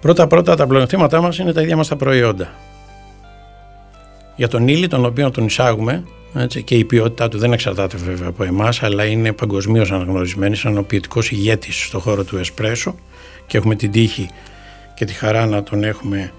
Πρώτα-πρώτα 0.00 0.56
τα 0.56 0.66
πλεονεκτήματά 0.66 1.20
μας 1.20 1.38
είναι 1.38 1.52
τα 1.52 1.62
ίδια 1.62 1.76
μας 1.76 1.88
τα 1.88 1.96
προϊόντα. 1.96 2.52
Για 4.36 4.48
τον 4.48 4.68
ύλη 4.68 4.88
τον 4.88 5.04
οποίο 5.04 5.30
τον 5.30 5.44
εισάγουμε 5.44 6.04
έτσι, 6.34 6.62
και 6.62 6.74
η 6.74 6.84
ποιότητά 6.84 7.28
του 7.28 7.38
δεν 7.38 7.52
εξαρτάται 7.52 7.96
βέβαια 7.96 8.28
από 8.28 8.44
εμάς 8.44 8.82
αλλά 8.82 9.04
είναι 9.04 9.32
παγκοσμίως 9.32 9.92
αναγνωρισμένης 9.92 10.58
σαν 10.58 10.78
ο 10.78 10.82
ποιητικός 10.82 11.30
ηγέτης 11.30 11.84
στον 11.84 12.00
χώρο 12.00 12.24
του 12.24 12.36
εσπρέσο 12.36 12.94
και 13.46 13.56
έχουμε 13.58 13.74
την 13.74 13.90
τύχη 13.90 14.28
και 14.94 15.04
τη 15.04 15.12
χαρά 15.12 15.46
να 15.46 15.62
τον 15.62 15.84
έχουμε 15.84 16.32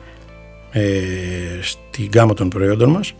ε, 0.71 0.81
στην 1.61 2.09
γάμα 2.13 2.33
των 2.33 2.49
προϊόντων 2.49 2.89
μας. 2.89 3.13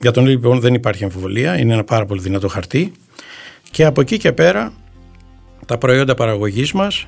Για 0.00 0.10
τον 0.10 0.26
λοιπόν 0.26 0.60
δεν 0.60 0.74
υπάρχει 0.74 1.04
αμφιβολία, 1.04 1.58
είναι 1.58 1.72
ένα 1.72 1.84
πάρα 1.84 2.06
πολύ 2.06 2.20
δυνατό 2.20 2.48
χαρτί 2.48 2.92
και 3.70 3.84
από 3.84 4.00
εκεί 4.00 4.16
και 4.16 4.32
πέρα 4.32 4.72
τα 5.66 5.78
προϊόντα 5.78 6.14
παραγωγής 6.14 6.72
μας 6.72 7.06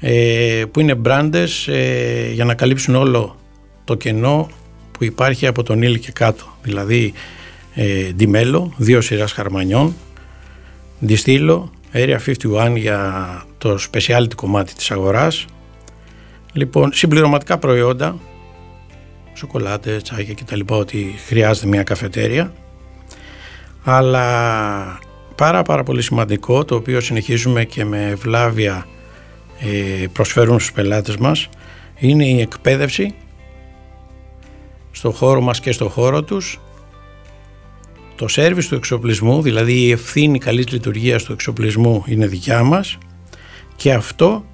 ε, 0.00 0.64
που 0.70 0.80
είναι 0.80 0.94
μπράντες 0.94 1.68
ε, 1.68 2.30
για 2.32 2.44
να 2.44 2.54
καλύψουν 2.54 2.94
όλο 2.94 3.36
το 3.84 3.94
κενό 3.94 4.50
που 4.90 5.04
υπάρχει 5.04 5.46
από 5.46 5.62
τον 5.62 5.82
ήλιο 5.82 5.98
και 5.98 6.12
κάτω. 6.12 6.44
Δηλαδή 6.62 7.12
ε, 7.74 8.12
Ντιμέλο, 8.12 8.72
δύο 8.76 9.00
σειράς 9.00 9.32
χαρμανιών, 9.32 9.94
Διστήλο, 10.98 11.70
Area 11.92 12.18
51 12.42 12.76
για 12.76 13.42
το 13.64 13.78
specialty 13.92 14.34
κομμάτι 14.36 14.74
της 14.74 14.90
αγοράς. 14.90 15.44
Λοιπόν, 16.52 16.92
συμπληρωματικά 16.92 17.58
προϊόντα, 17.58 18.16
σοκολάτες, 19.34 20.02
τσάγια 20.02 20.34
κτλ. 20.34 20.60
ότι 20.66 21.14
χρειάζεται 21.26 21.66
μια 21.66 21.82
καφετέρια. 21.82 22.52
Αλλά 23.84 24.98
πάρα 25.34 25.62
πάρα 25.62 25.82
πολύ 25.82 26.02
σημαντικό, 26.02 26.64
το 26.64 26.74
οποίο 26.74 27.00
συνεχίζουμε 27.00 27.64
και 27.64 27.84
με 27.84 28.08
ευλάβεια 28.08 28.86
ε, 29.60 30.06
προσφέρουν 30.12 30.58
στους 30.60 30.72
πελάτες 30.72 31.16
μας, 31.16 31.48
είναι 31.98 32.26
η 32.26 32.40
εκπαίδευση 32.40 33.14
στο 34.90 35.10
χώρο 35.10 35.40
μας 35.40 35.60
και 35.60 35.72
στο 35.72 35.88
χώρο 35.88 36.22
τους 36.22 36.60
το 38.16 38.28
σέρβις 38.28 38.68
του 38.68 38.74
εξοπλισμού, 38.74 39.42
δηλαδή 39.42 39.72
η 39.72 39.90
ευθύνη 39.90 40.38
καλής 40.38 40.68
λειτουργίας 40.68 41.22
του 41.22 41.32
εξοπλισμού 41.32 42.04
είναι 42.06 42.26
δικιά 42.26 42.62
μας 42.62 42.98
και 43.76 43.92
αυτό 43.92 44.44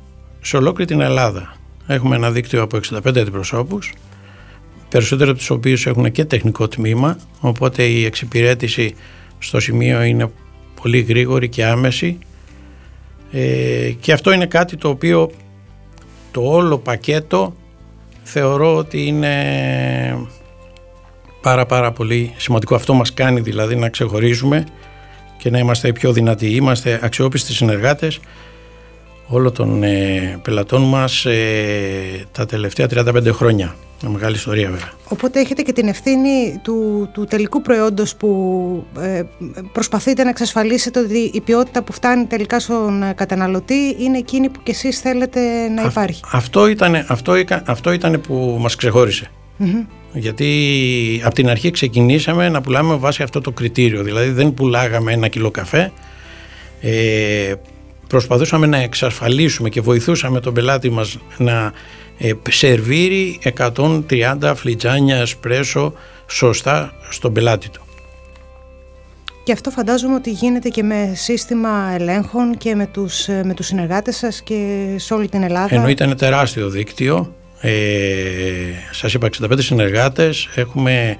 σε 0.40 0.56
ολόκληρη 0.56 0.90
την 0.90 1.00
Ελλάδα. 1.00 1.54
Έχουμε 1.86 2.16
ένα 2.16 2.30
δίκτυο 2.30 2.62
από 2.62 2.78
65 2.92 2.98
αντιπροσώπους, 3.06 3.92
περισσότερο 4.88 5.30
από 5.30 5.38
τους 5.38 5.50
οποίους 5.50 5.86
έχουν 5.86 6.10
και 6.12 6.24
τεχνικό 6.24 6.68
τμήμα, 6.68 7.16
οπότε 7.40 7.82
η 7.82 8.04
εξυπηρέτηση 8.04 8.94
στο 9.38 9.60
σημείο 9.60 10.02
είναι 10.02 10.30
πολύ 10.82 11.00
γρήγορη 11.00 11.48
και 11.48 11.64
άμεση 11.64 12.18
ε, 13.32 13.90
και 14.00 14.12
αυτό 14.12 14.32
είναι 14.32 14.46
κάτι 14.46 14.76
το 14.76 14.88
οποίο 14.88 15.30
το 16.30 16.40
όλο 16.42 16.78
πακέτο 16.78 17.54
θεωρώ 18.22 18.76
ότι 18.76 19.06
είναι 19.06 19.34
πάρα 21.42 21.66
πάρα 21.66 21.92
πολύ 21.92 22.34
σημαντικό. 22.36 22.74
Αυτό 22.74 22.94
μας 22.94 23.14
κάνει 23.14 23.40
δηλαδή 23.40 23.76
να 23.76 23.88
ξεχωρίζουμε 23.88 24.66
και 25.38 25.50
να 25.50 25.58
είμαστε 25.58 25.92
πιο 25.92 26.12
δυνατοί. 26.12 26.54
Είμαστε 26.54 27.00
αξιόπιστοι 27.02 27.52
συνεργάτες 27.52 28.20
όλων 29.30 29.52
των 29.52 29.82
ε, 29.82 30.38
πελατών 30.42 30.82
μας 30.82 31.24
ε, 31.24 32.26
τα 32.32 32.46
τελευταία 32.46 32.86
35 32.90 33.28
χρόνια. 33.32 33.74
Μια 34.02 34.10
μεγάλη 34.10 34.34
ιστορία 34.34 34.70
βέβαια. 34.70 34.92
Οπότε 35.08 35.40
έχετε 35.40 35.62
και 35.62 35.72
την 35.72 35.88
ευθύνη 35.88 36.60
του, 36.62 37.08
του 37.12 37.24
τελικού 37.24 37.62
προϊόντος 37.62 38.16
που 38.16 38.86
ε, 39.00 39.22
προσπαθείτε 39.72 40.22
να 40.22 40.30
εξασφαλίσετε 40.30 41.00
ότι 41.00 41.30
η 41.34 41.40
ποιότητα 41.40 41.82
που 41.82 41.92
φτάνει 41.92 42.24
τελικά 42.24 42.60
στον 42.60 43.04
καταναλωτή 43.14 43.96
είναι 43.98 44.18
εκείνη 44.18 44.48
που 44.48 44.62
και 44.62 44.70
εσείς 44.70 45.00
θέλετε 45.00 45.68
να 45.68 45.82
υπάρχει. 45.82 46.22
αυτό, 46.30 46.68
ήταν, 46.68 47.04
αυτό, 47.08 47.34
αυτό 47.64 47.92
ήταν 47.92 48.20
που 48.20 48.56
μας 48.60 48.76
ξεχώρισε. 48.76 49.30
Γιατί 50.12 51.22
από 51.24 51.34
την 51.34 51.48
αρχή 51.48 51.70
ξεκινήσαμε 51.70 52.48
να 52.48 52.60
πουλάμε 52.60 52.96
βάσει 52.96 53.22
αυτό 53.22 53.40
το 53.40 53.50
κριτήριο. 53.50 54.02
Δηλαδή 54.02 54.30
δεν 54.30 54.54
πουλάγαμε 54.54 55.12
ένα 55.12 55.28
κιλό 55.28 55.50
καφέ. 55.50 55.92
Ε, 56.80 57.54
προσπαθούσαμε 58.10 58.66
να 58.66 58.78
εξασφαλίσουμε 58.78 59.68
και 59.68 59.80
βοηθούσαμε 59.80 60.40
τον 60.40 60.54
πελάτη 60.54 60.90
μας 60.90 61.18
να 61.38 61.72
ε, 62.18 62.32
σερβίρει 62.48 63.38
130 63.56 64.52
φλιτζάνια 64.56 65.16
εσπρέσο 65.16 65.92
σωστά 66.26 66.92
στον 67.08 67.32
πελάτη 67.32 67.68
του. 67.68 67.84
Και 69.44 69.52
αυτό 69.52 69.70
φαντάζομαι 69.70 70.14
ότι 70.14 70.30
γίνεται 70.30 70.68
και 70.68 70.82
με 70.82 71.12
σύστημα 71.14 71.90
ελέγχων 71.98 72.56
και 72.56 72.74
με 72.74 72.86
τους, 72.86 73.28
ε, 73.28 73.42
με 73.44 73.54
τους 73.54 73.66
συνεργάτες 73.66 74.16
σας 74.16 74.42
και 74.42 74.86
σε 74.96 75.14
όλη 75.14 75.28
την 75.28 75.42
Ελλάδα. 75.42 75.74
Εννοείται 75.74 76.04
ένα 76.04 76.14
τεράστιο 76.14 76.68
δίκτυο 76.68 77.34
ε, 77.60 77.72
σας 78.90 79.14
είπα 79.14 79.28
65 79.40 79.54
συνεργάτες, 79.58 80.48
έχουμε 80.54 81.16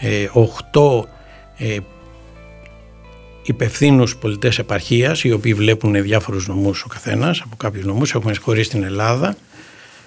ε, 0.00 0.26
8 0.72 1.04
ε, 1.56 1.76
υπευθύνους 3.42 4.16
πολιτές 4.16 4.58
επαρχίας 4.58 5.24
οι 5.24 5.32
οποίοι 5.32 5.54
βλέπουν 5.54 6.02
διάφορους 6.02 6.48
νομούς 6.48 6.82
ο 6.82 6.88
καθένας 6.88 7.40
από 7.44 7.56
κάποιους 7.56 7.84
νομούς, 7.84 8.14
έχουμε 8.14 8.34
χωρίσει 8.34 8.70
την 8.70 8.84
Ελλάδα 8.84 9.36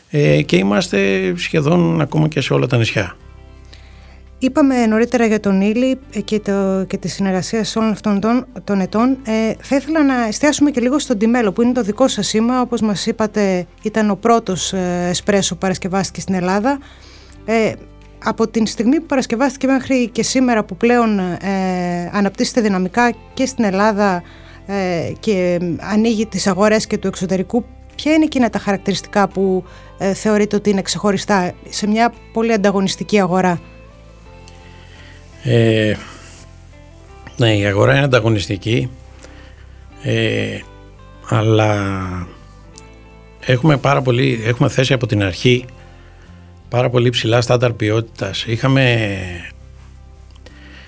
ε, 0.09 0.41
και 0.41 0.55
είμαστε 0.55 1.33
σχεδόν 1.35 2.01
ακόμα 2.01 2.27
και 2.27 2.41
σε 2.41 2.53
όλα 2.53 2.67
τα 2.67 2.77
νησιά. 2.77 3.15
Είπαμε 4.37 4.85
νωρίτερα 4.85 5.25
για 5.25 5.39
τον 5.39 5.61
Ήλι 5.61 5.99
και, 6.23 6.39
το, 6.39 6.85
και 6.87 6.97
τη 6.97 7.07
συνεργασία 7.07 7.63
σε 7.63 7.79
όλων 7.79 7.91
αυτών 7.91 8.19
των, 8.19 8.45
των 8.63 8.79
ετών. 8.79 9.17
Ε, 9.25 9.53
θα 9.59 9.75
ήθελα 9.75 10.03
να 10.03 10.27
εστιάσουμε 10.27 10.71
και 10.71 10.79
λίγο 10.79 10.99
στον 10.99 11.17
Τιμέλο 11.17 11.51
που 11.51 11.61
είναι 11.61 11.71
το 11.71 11.81
δικό 11.81 12.07
σας 12.07 12.27
σήμα. 12.27 12.61
Όπως 12.61 12.81
μας 12.81 13.05
είπατε 13.05 13.67
ήταν 13.81 14.09
ο 14.09 14.15
πρώτος 14.15 14.73
ε, 14.73 15.07
εσπρέσο 15.09 15.53
που 15.53 15.59
παρασκευάστηκε 15.59 16.19
στην 16.19 16.33
Ελλάδα. 16.33 16.79
Ε, 17.45 17.71
από 18.25 18.47
την 18.47 18.67
στιγμή 18.67 18.99
που 18.99 19.05
παρασκευάστηκε 19.05 19.67
μέχρι 19.67 20.09
και 20.09 20.23
σήμερα 20.23 20.63
που 20.63 20.77
πλέον 20.77 21.19
ε, 21.19 22.09
αναπτύσσεται 22.13 22.61
δυναμικά 22.61 23.13
και 23.33 23.45
στην 23.45 23.63
Ελλάδα 23.63 24.23
ε, 24.65 25.11
και 25.19 25.59
ανοίγει 25.79 26.25
τις 26.25 26.47
αγορές 26.47 26.87
και 26.87 26.97
του 26.97 27.07
εξωτερικού, 27.07 27.65
ποια 27.95 28.13
είναι 28.13 28.23
εκείνα 28.23 28.49
τα 28.49 28.59
χαρακτηριστικά 28.59 29.27
που 29.27 29.63
ε, 29.97 30.13
θεωρείτε 30.13 30.55
ότι 30.55 30.69
είναι 30.69 30.81
ξεχωριστά 30.81 31.53
σε 31.69 31.87
μια 31.87 32.13
πολύ 32.33 32.53
ανταγωνιστική 32.53 33.19
αγορά; 33.19 33.61
Ε, 35.43 35.95
ναι, 37.37 37.57
η 37.57 37.65
αγορά 37.65 37.95
είναι 37.95 38.03
ανταγωνιστική, 38.03 38.89
ε, 40.03 40.59
αλλά 41.29 41.97
έχουμε, 43.39 43.77
πάρα 43.77 44.01
πολύ, 44.01 44.41
έχουμε 44.45 44.69
θέσει 44.69 44.93
από 44.93 45.07
την 45.07 45.23
αρχή 45.23 45.65
πάρα 46.69 46.89
πολύ 46.89 47.09
ψηλά 47.09 47.41
στάνταρ 47.41 47.73
ποιότητας. 47.73 48.45
Είχαμε, 48.47 49.09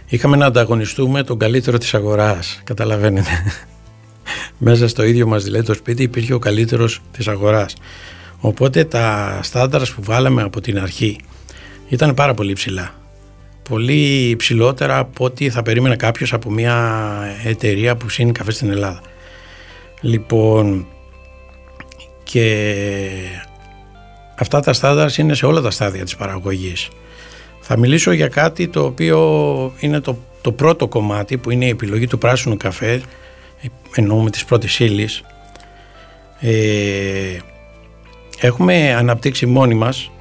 είχαμε 0.08 0.38
να 0.38 0.46
ανταγωνιστούμε 0.46 1.24
τον 1.24 1.40
καλύτερο 1.40 1.78
της 1.78 1.94
αγοράς, 1.94 2.62
καταλαβαίνετε. 2.64 3.30
Μέσα 4.58 4.88
στο 4.88 5.04
ίδιο 5.04 5.28
μας 5.28 5.44
δηλαδή 5.44 5.66
το 5.66 5.74
σπίτι 5.74 6.04
υπήρχε 6.04 6.34
ο 6.34 6.40
καλύτερος 6.40 7.02
της 7.12 7.28
αγοράς. 7.28 7.76
Οπότε 8.40 8.84
τα 8.84 9.40
στάνταρς 9.44 9.92
που 9.92 10.04
βάλαμε 10.04 10.42
από 10.42 10.62
την 10.62 10.80
αρχή 10.80 11.20
ήταν 11.90 12.14
πάρα 12.14 12.34
πολύ 12.34 12.54
ψηλά 12.54 12.96
πολύ 13.68 14.36
ψηλότερα 14.38 14.98
από 14.98 15.26
ό,τι 15.26 15.50
θα 15.50 15.64
περίμενε 15.64 15.96
κάποιος 15.96 16.34
από 16.34 16.52
μια 16.52 17.08
εταιρεία 17.44 17.96
που 17.96 18.06
ψήνει 18.06 18.32
καφέ 18.32 18.52
στην 18.52 18.70
Ελλάδα. 18.70 19.02
Λοιπόν, 20.02 20.88
και 22.24 22.66
αυτά 24.40 24.60
τα 24.60 24.74
στάδια 24.74 25.24
είναι 25.24 25.34
σε 25.34 25.46
όλα 25.46 25.62
τα 25.62 25.72
στάδια 25.72 26.04
της 26.04 26.16
παραγωγής. 26.16 26.90
Θα 27.60 27.78
μιλήσω 27.78 28.12
για 28.12 28.28
κάτι 28.28 28.68
το 28.68 28.84
οποίο 28.84 29.74
είναι 29.80 30.00
το, 30.00 30.18
το 30.42 30.52
πρώτο 30.52 30.88
κομμάτι 30.88 31.38
που 31.38 31.52
είναι 31.52 31.66
η 31.66 31.70
επιλογή 31.70 32.08
του 32.08 32.18
πράσινου 32.18 32.58
καφέ, 32.58 33.02
εννοούμε 33.96 34.30
της 34.30 34.46
πρώτης 34.46 34.80
ύλη. 34.80 35.10
Ε, 36.40 37.38
έχουμε 38.40 38.94
αναπτύξει 38.94 39.46
μόνοι 39.46 39.74
μας 39.74 40.12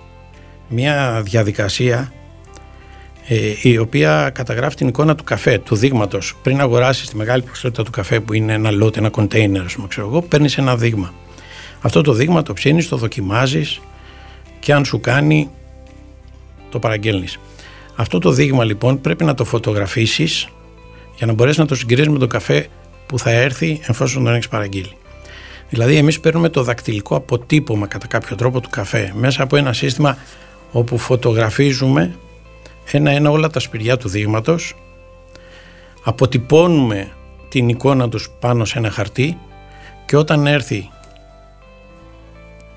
μια 0.68 1.22
διαδικασία 1.24 2.12
ε, 3.28 3.52
η 3.62 3.78
οποία 3.78 4.30
καταγράφει 4.34 4.76
την 4.76 4.88
εικόνα 4.88 5.14
του 5.14 5.24
καφέ, 5.24 5.58
του 5.58 5.76
δείγματος. 5.76 6.34
Πριν 6.42 6.60
αγοράσεις 6.60 7.08
τη 7.08 7.16
μεγάλη 7.16 7.42
ποσότητα 7.42 7.82
του 7.82 7.90
καφέ, 7.90 8.20
που 8.20 8.32
είναι 8.32 8.52
ένα 8.52 8.70
λότ, 8.70 8.96
ένα 8.96 9.10
κοντέινερ, 9.10 9.64
ας 9.64 9.74
πούμε, 9.74 9.86
ξέρω 9.88 10.06
εγώ, 10.06 10.22
παίρνεις 10.22 10.58
ένα 10.58 10.76
δείγμα. 10.76 11.14
Αυτό 11.80 12.00
το 12.00 12.12
δείγμα 12.12 12.42
το 12.42 12.52
ψήνεις, 12.52 12.88
το 12.88 12.96
δοκιμάζεις 12.96 13.80
και 14.66 14.72
αν 14.72 14.84
σου 14.84 15.00
κάνει, 15.00 15.50
το 16.70 16.78
παραγγέλνεις. 16.78 17.38
Αυτό 17.96 18.18
το 18.18 18.30
δείγμα 18.30 18.64
λοιπόν 18.64 19.00
πρέπει 19.00 19.24
να 19.24 19.34
το 19.34 19.44
φωτογραφίσεις 19.44 20.48
για 21.16 21.26
να 21.26 21.32
μπορέσεις 21.32 21.58
να 21.58 21.66
το 21.66 21.74
συγκρίσει 21.74 22.08
με 22.10 22.18
τον 22.18 22.28
καφέ 22.28 22.66
που 23.06 23.18
θα 23.18 23.30
έρθει 23.30 23.80
εφόσον 23.86 24.24
τον 24.24 24.34
έχεις 24.34 24.48
παραγγείλει. 24.48 24.96
Δηλαδή, 25.68 25.96
εμείς 25.96 26.20
παίρνουμε 26.20 26.48
το 26.48 26.62
δακτυλικό 26.62 27.16
αποτύπωμα 27.16 27.86
κατά 27.86 28.06
κάποιο 28.06 28.36
τρόπο 28.36 28.60
του 28.60 28.68
καφέ 28.70 29.12
μέσα 29.16 29.42
από 29.42 29.56
ένα 29.56 29.72
σύστημα 29.72 30.18
όπου 30.72 30.98
φωτογραφίζουμε 30.98 32.16
ένα-ένα 32.90 33.30
όλα 33.30 33.48
τα 33.48 33.60
σπηριά 33.60 33.96
του 33.96 34.08
δείγματος, 34.08 34.74
αποτυπώνουμε 36.04 37.12
την 37.48 37.68
εικόνα 37.68 38.08
τους 38.08 38.30
πάνω 38.40 38.64
σε 38.64 38.78
ένα 38.78 38.90
χαρτί 38.90 39.38
και 40.06 40.16
όταν 40.16 40.46
έρθει 40.46 40.90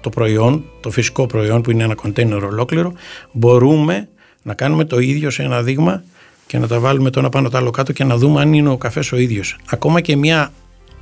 το 0.10 0.16
προϊόν, 0.16 0.64
το 0.80 0.90
φυσικό 0.90 1.26
προϊόν 1.26 1.62
που 1.62 1.72
είναι 1.72 1.84
ένα 1.84 1.96
κοντέινερ 1.96 2.44
ολόκληρο, 2.44 2.94
μπορούμε 3.32 4.10
να 4.42 4.54
κάνουμε 4.54 4.86
το 4.86 5.00
ίδιο 5.00 5.30
σε 5.30 5.44
ένα 5.44 5.62
δείγμα 5.62 6.04
και 6.48 6.58
να 6.58 6.68
τα 6.68 6.80
βάλουμε 6.80 7.10
το 7.10 7.20
ένα 7.20 7.30
πάνω 7.30 7.50
το 7.50 7.58
άλλο 7.58 7.70
κάτω 7.70 7.94
και 7.94 8.04
να 8.04 8.18
δούμε 8.18 8.42
αν 8.42 8.54
είναι 8.54 8.70
ο 8.70 8.78
καφές 8.78 9.12
ο 9.12 9.18
ίδιος. 9.18 9.58
Ακόμα 9.70 10.02
και 10.02 10.16
μια 10.16 10.52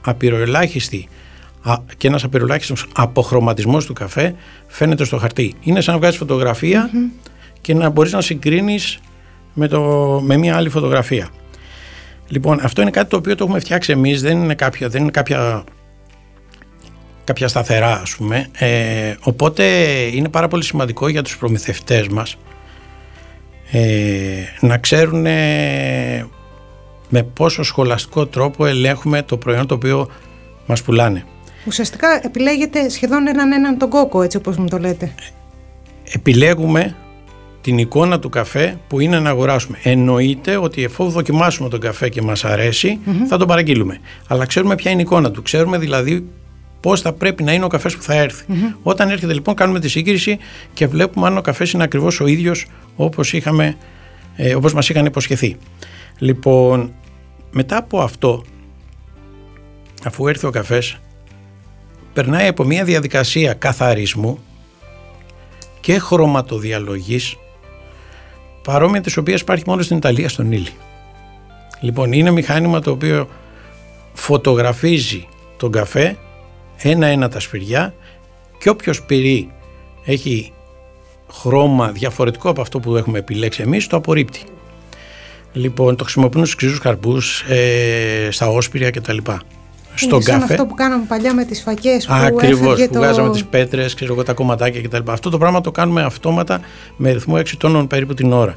απειροελάχιστη 0.01 1.07
και 1.97 2.07
ένας 2.07 2.23
απειροελάχιστος 2.23 2.85
αποχρωματισμός 2.93 3.85
του 3.85 3.93
καφέ 3.93 4.35
φαίνεται 4.67 5.03
στο 5.03 5.17
χαρτί. 5.17 5.53
Είναι 5.61 5.81
σαν 5.81 5.93
να 5.93 5.99
βγάζεις 5.99 6.21
και 7.61 7.73
να 7.73 7.89
μπορείς 7.89 8.11
να 8.11 8.21
συγκρίνεις 8.21 8.99
με, 9.53 9.67
το, 9.67 9.81
με 10.23 10.37
μια 10.37 10.55
άλλη 10.55 10.69
φωτογραφία. 10.69 11.29
Λοιπόν, 12.27 12.59
αυτό 12.61 12.81
είναι 12.81 12.91
κάτι 12.91 13.09
το 13.09 13.17
οποίο 13.17 13.35
το 13.35 13.43
έχουμε 13.43 13.59
φτιάξει 13.59 13.91
εμείς, 13.91 14.21
δεν 14.21 14.43
είναι 14.43 14.55
κάποια, 14.55 14.89
δεν 14.89 15.01
είναι 15.01 15.11
κάποια 15.11 15.63
κάποια 17.27 17.47
σταθερά 17.47 18.01
ας 18.01 18.15
πούμε. 18.15 18.47
Ε, 18.57 19.15
οπότε 19.21 19.63
είναι 20.13 20.29
πάρα 20.29 20.47
πολύ 20.47 20.63
σημαντικό 20.63 21.07
για 21.07 21.21
τους 21.21 21.37
προμηθευτές 21.37 22.07
μας 22.07 22.37
ε, 23.71 23.79
να 24.59 24.77
ξέρουν 24.77 25.21
με 27.09 27.23
πόσο 27.33 27.63
σχολαστικό 27.63 28.25
τρόπο 28.25 28.65
ελέγχουμε 28.65 29.21
το 29.21 29.37
προϊόν 29.37 29.67
το 29.67 29.73
οποίο 29.73 30.09
μας 30.65 30.81
πουλάνε. 30.81 31.25
Ουσιαστικά 31.65 32.19
επιλέγετε 32.23 32.89
σχεδόν 32.89 33.27
έναν 33.27 33.51
έναν 33.51 33.77
τον 33.77 33.89
κόκο 33.89 34.21
έτσι 34.21 34.37
όπως 34.37 34.57
μου 34.57 34.67
το 34.67 34.77
λέτε. 34.77 35.13
Επιλέγουμε 36.11 36.95
την 37.61 37.77
εικόνα 37.77 38.19
του 38.19 38.29
καφέ 38.29 38.79
που 38.87 38.99
είναι 38.99 39.19
να 39.19 39.29
αγοράσουμε. 39.29 39.77
Εννοείται 39.83 40.57
ότι 40.57 40.83
εφόσον 40.83 41.13
δοκιμάσουμε 41.13 41.69
τον 41.69 41.79
καφέ 41.79 42.09
και 42.09 42.21
μας 42.21 42.45
αρεσει 42.45 42.99
θα 43.27 43.37
τον 43.37 43.47
παραγγείλουμε. 43.47 43.99
Αλλά 44.27 44.45
ξέρουμε 44.45 44.75
ποια 44.75 44.91
είναι 44.91 44.99
η 44.99 45.03
εικόνα 45.03 45.31
του. 45.31 45.41
Ξέρουμε 45.41 45.77
δηλαδή 45.77 46.27
πώς 46.79 47.01
θα 47.01 47.13
πρέπει 47.13 47.43
να 47.43 47.53
είναι 47.53 47.65
ο 47.65 47.67
καφές 47.67 47.95
που 47.95 48.01
θα 48.01 48.13
ερθει 48.13 48.45
Όταν 48.83 49.09
έρχεται 49.09 49.33
λοιπόν, 49.33 49.55
κάνουμε 49.55 49.79
τη 49.79 49.89
σύγκριση 49.89 50.37
και 50.73 50.87
βλέπουμε 50.87 51.27
αν 51.27 51.37
ο 51.37 51.41
καφές 51.41 51.71
είναι 51.71 51.83
ακριβώς 51.83 52.19
ο 52.19 52.27
ίδιος 52.27 52.65
όπως 52.95 53.33
ε, 54.35 54.55
όπως 54.55 54.73
μας 54.73 54.89
είχαν 54.89 55.05
υποσχεθεί. 55.05 55.57
Λοιπόν, 56.17 56.93
μετά 57.51 57.77
από 57.77 58.01
αυτό, 58.01 58.43
αφού 60.03 60.27
έρθει 60.27 60.45
ο 60.45 60.49
καφές, 60.49 60.97
περνάει 62.13 62.47
από 62.47 62.63
μια 62.63 62.83
διαδικασία 62.83 63.53
καθαρισμού 63.53 64.39
και 65.79 65.99
χρωματοδιαλογής 65.99 67.35
παρόμοια 68.63 69.01
τις 69.01 69.17
οποίες 69.17 69.41
υπάρχει 69.41 69.63
μόνο 69.67 69.81
στην 69.81 69.97
Ιταλία 69.97 70.29
στον 70.29 70.51
Ήλι. 70.51 70.71
Λοιπόν, 71.81 72.11
είναι 72.11 72.31
μηχάνημα 72.31 72.79
το 72.79 72.91
οποίο 72.91 73.29
φωτογραφίζει 74.13 75.27
τον 75.57 75.71
καφέ 75.71 76.17
ένα-ένα 76.77 77.29
τα 77.29 77.39
σφυριά 77.39 77.93
και 78.59 78.69
όποιος 78.69 79.03
πυρεί 79.03 79.51
έχει 80.05 80.53
χρώμα 81.31 81.91
διαφορετικό 81.91 82.49
από 82.49 82.61
αυτό 82.61 82.79
που 82.79 82.95
έχουμε 82.95 83.19
επιλέξει 83.19 83.61
εμείς 83.61 83.87
το 83.87 83.97
απορρίπτει. 83.97 84.41
Λοιπόν, 85.53 85.95
το 85.95 86.03
χρησιμοποιούν 86.03 86.43
στους 86.45 86.55
ξύζους 86.55 86.79
καρπούς, 86.79 87.41
ε, 87.41 88.27
στα 88.31 88.49
όσπρια 88.49 88.89
κτλ. 88.89 89.17
Στον 89.95 90.23
καφέ. 90.23 90.53
αυτό 90.53 90.65
που 90.65 90.73
κάναμε 90.73 91.05
παλιά 91.07 91.33
με 91.33 91.45
τις 91.45 91.61
φακές 91.61 92.05
που 92.05 92.13
Ακριβώς, 92.13 92.79
που 92.79 92.89
το... 92.93 92.99
βγάζαμε 92.99 93.29
τις 93.29 93.45
πέτρες, 93.45 93.93
ξέρω 93.93 94.13
εγώ, 94.13 94.23
τα 94.23 94.33
κομματάκια 94.33 94.81
κτλ. 94.81 95.11
Αυτό 95.11 95.29
το 95.29 95.37
πράγμα 95.37 95.61
το 95.61 95.71
κάνουμε 95.71 96.01
αυτόματα 96.01 96.59
με 96.97 97.11
ρυθμό 97.11 97.35
6 97.37 97.43
τόνων 97.57 97.87
περίπου 97.87 98.13
την 98.13 98.31
ώρα 98.31 98.55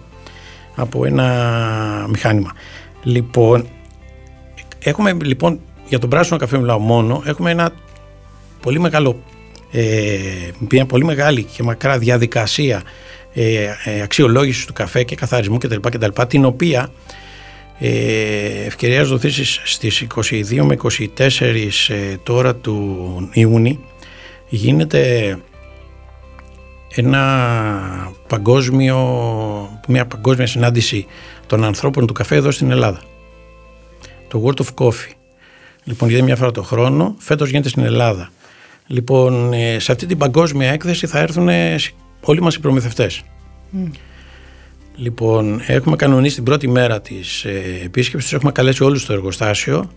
από 0.77 1.05
ένα 1.05 2.07
μηχάνημα. 2.09 2.53
Λοιπόν, 3.03 3.67
έχουμε 4.79 5.17
λοιπόν, 5.23 5.61
για 5.89 5.99
τον 5.99 6.09
πράσινο 6.09 6.39
καφέ 6.39 6.59
μιλάω 6.59 6.79
μόνο, 6.79 7.23
έχουμε 7.27 7.51
ένα 7.51 7.73
πολύ 8.61 8.81
μεγάλο, 8.81 9.23
ε, 9.71 10.19
μια 10.71 10.87
πολύ 10.87 11.05
μεγάλη 11.05 11.43
και 11.43 11.63
μακρά 11.63 11.99
διαδικασία 11.99 12.83
ε, 13.35 13.65
ε, 13.85 14.03
αξιολόγησης 14.03 14.67
του 14.67 14.73
καφέ 14.73 15.03
και 15.03 15.15
καθαρισμού 15.15 15.59
κτλ. 15.59 15.81
κτλ 15.81 16.23
την 16.29 16.45
οποία 16.45 16.91
ε, 17.79 18.65
ευκαιρία 18.67 19.05
δοθήσεις 19.05 19.61
στις 19.65 20.07
22 20.15 20.63
με 20.63 20.77
24 20.83 21.69
ε, 21.89 22.17
τώρα 22.23 22.55
του 22.57 23.29
Ιούνιου 23.33 23.85
γίνεται 24.49 25.37
ένα 26.95 28.13
παγκόσμιο, 28.29 28.99
μια 29.89 30.07
παγκόσμια 30.07 30.47
συνάντηση 30.47 31.07
των 31.47 31.65
ανθρώπων 31.65 32.07
του 32.07 32.13
καφέ 32.13 32.37
εδώ 32.37 32.51
στην 32.51 32.71
Ελλάδα. 32.71 33.01
Το 34.29 34.43
World 34.45 34.61
of 34.63 34.85
Coffee. 34.85 35.13
Λοιπόν, 35.85 36.09
γίνεται 36.09 36.27
μια 36.27 36.37
φορά 36.37 36.51
το 36.51 36.63
χρόνο, 36.63 37.15
φέτος 37.19 37.51
γίνεται 37.51 37.69
στην 37.69 37.85
Ελλάδα. 37.85 38.31
Λοιπόν, 38.93 39.53
ε, 39.53 39.79
σε 39.79 39.93
αυτή 39.93 40.07
την 40.07 40.19
παγκόσμια 40.19 40.73
έκθεση 40.73 41.07
θα 41.07 41.19
έρθουν 41.19 41.49
όλοι 42.21 42.43
μας 42.43 42.55
οι 42.55 42.61
προμηθευτές. 42.61 43.23
Λοιπόν, 44.97 45.63
έχουμε 45.67 45.97
κανονίσει 45.97 46.35
την 46.35 46.45
πρώτη 46.45 46.69
μέρα 46.69 47.01
της 47.01 47.45
ε, 47.45 47.63
επίσκεψης, 47.85 48.33
έχουμε 48.33 48.53
καλέσει 48.53 48.85
όλους 48.85 49.03
στο 49.03 49.13
εργοστάσιο 49.13 49.91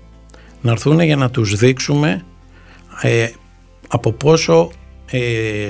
να 0.62 0.72
έρθουν 0.72 1.00
για 1.00 1.16
να 1.16 1.30
τους 1.30 1.56
δείξουμε 1.56 2.26
ε, 3.02 3.28
από 3.88 4.12
πόσο 4.12 4.72
ε, 5.06 5.20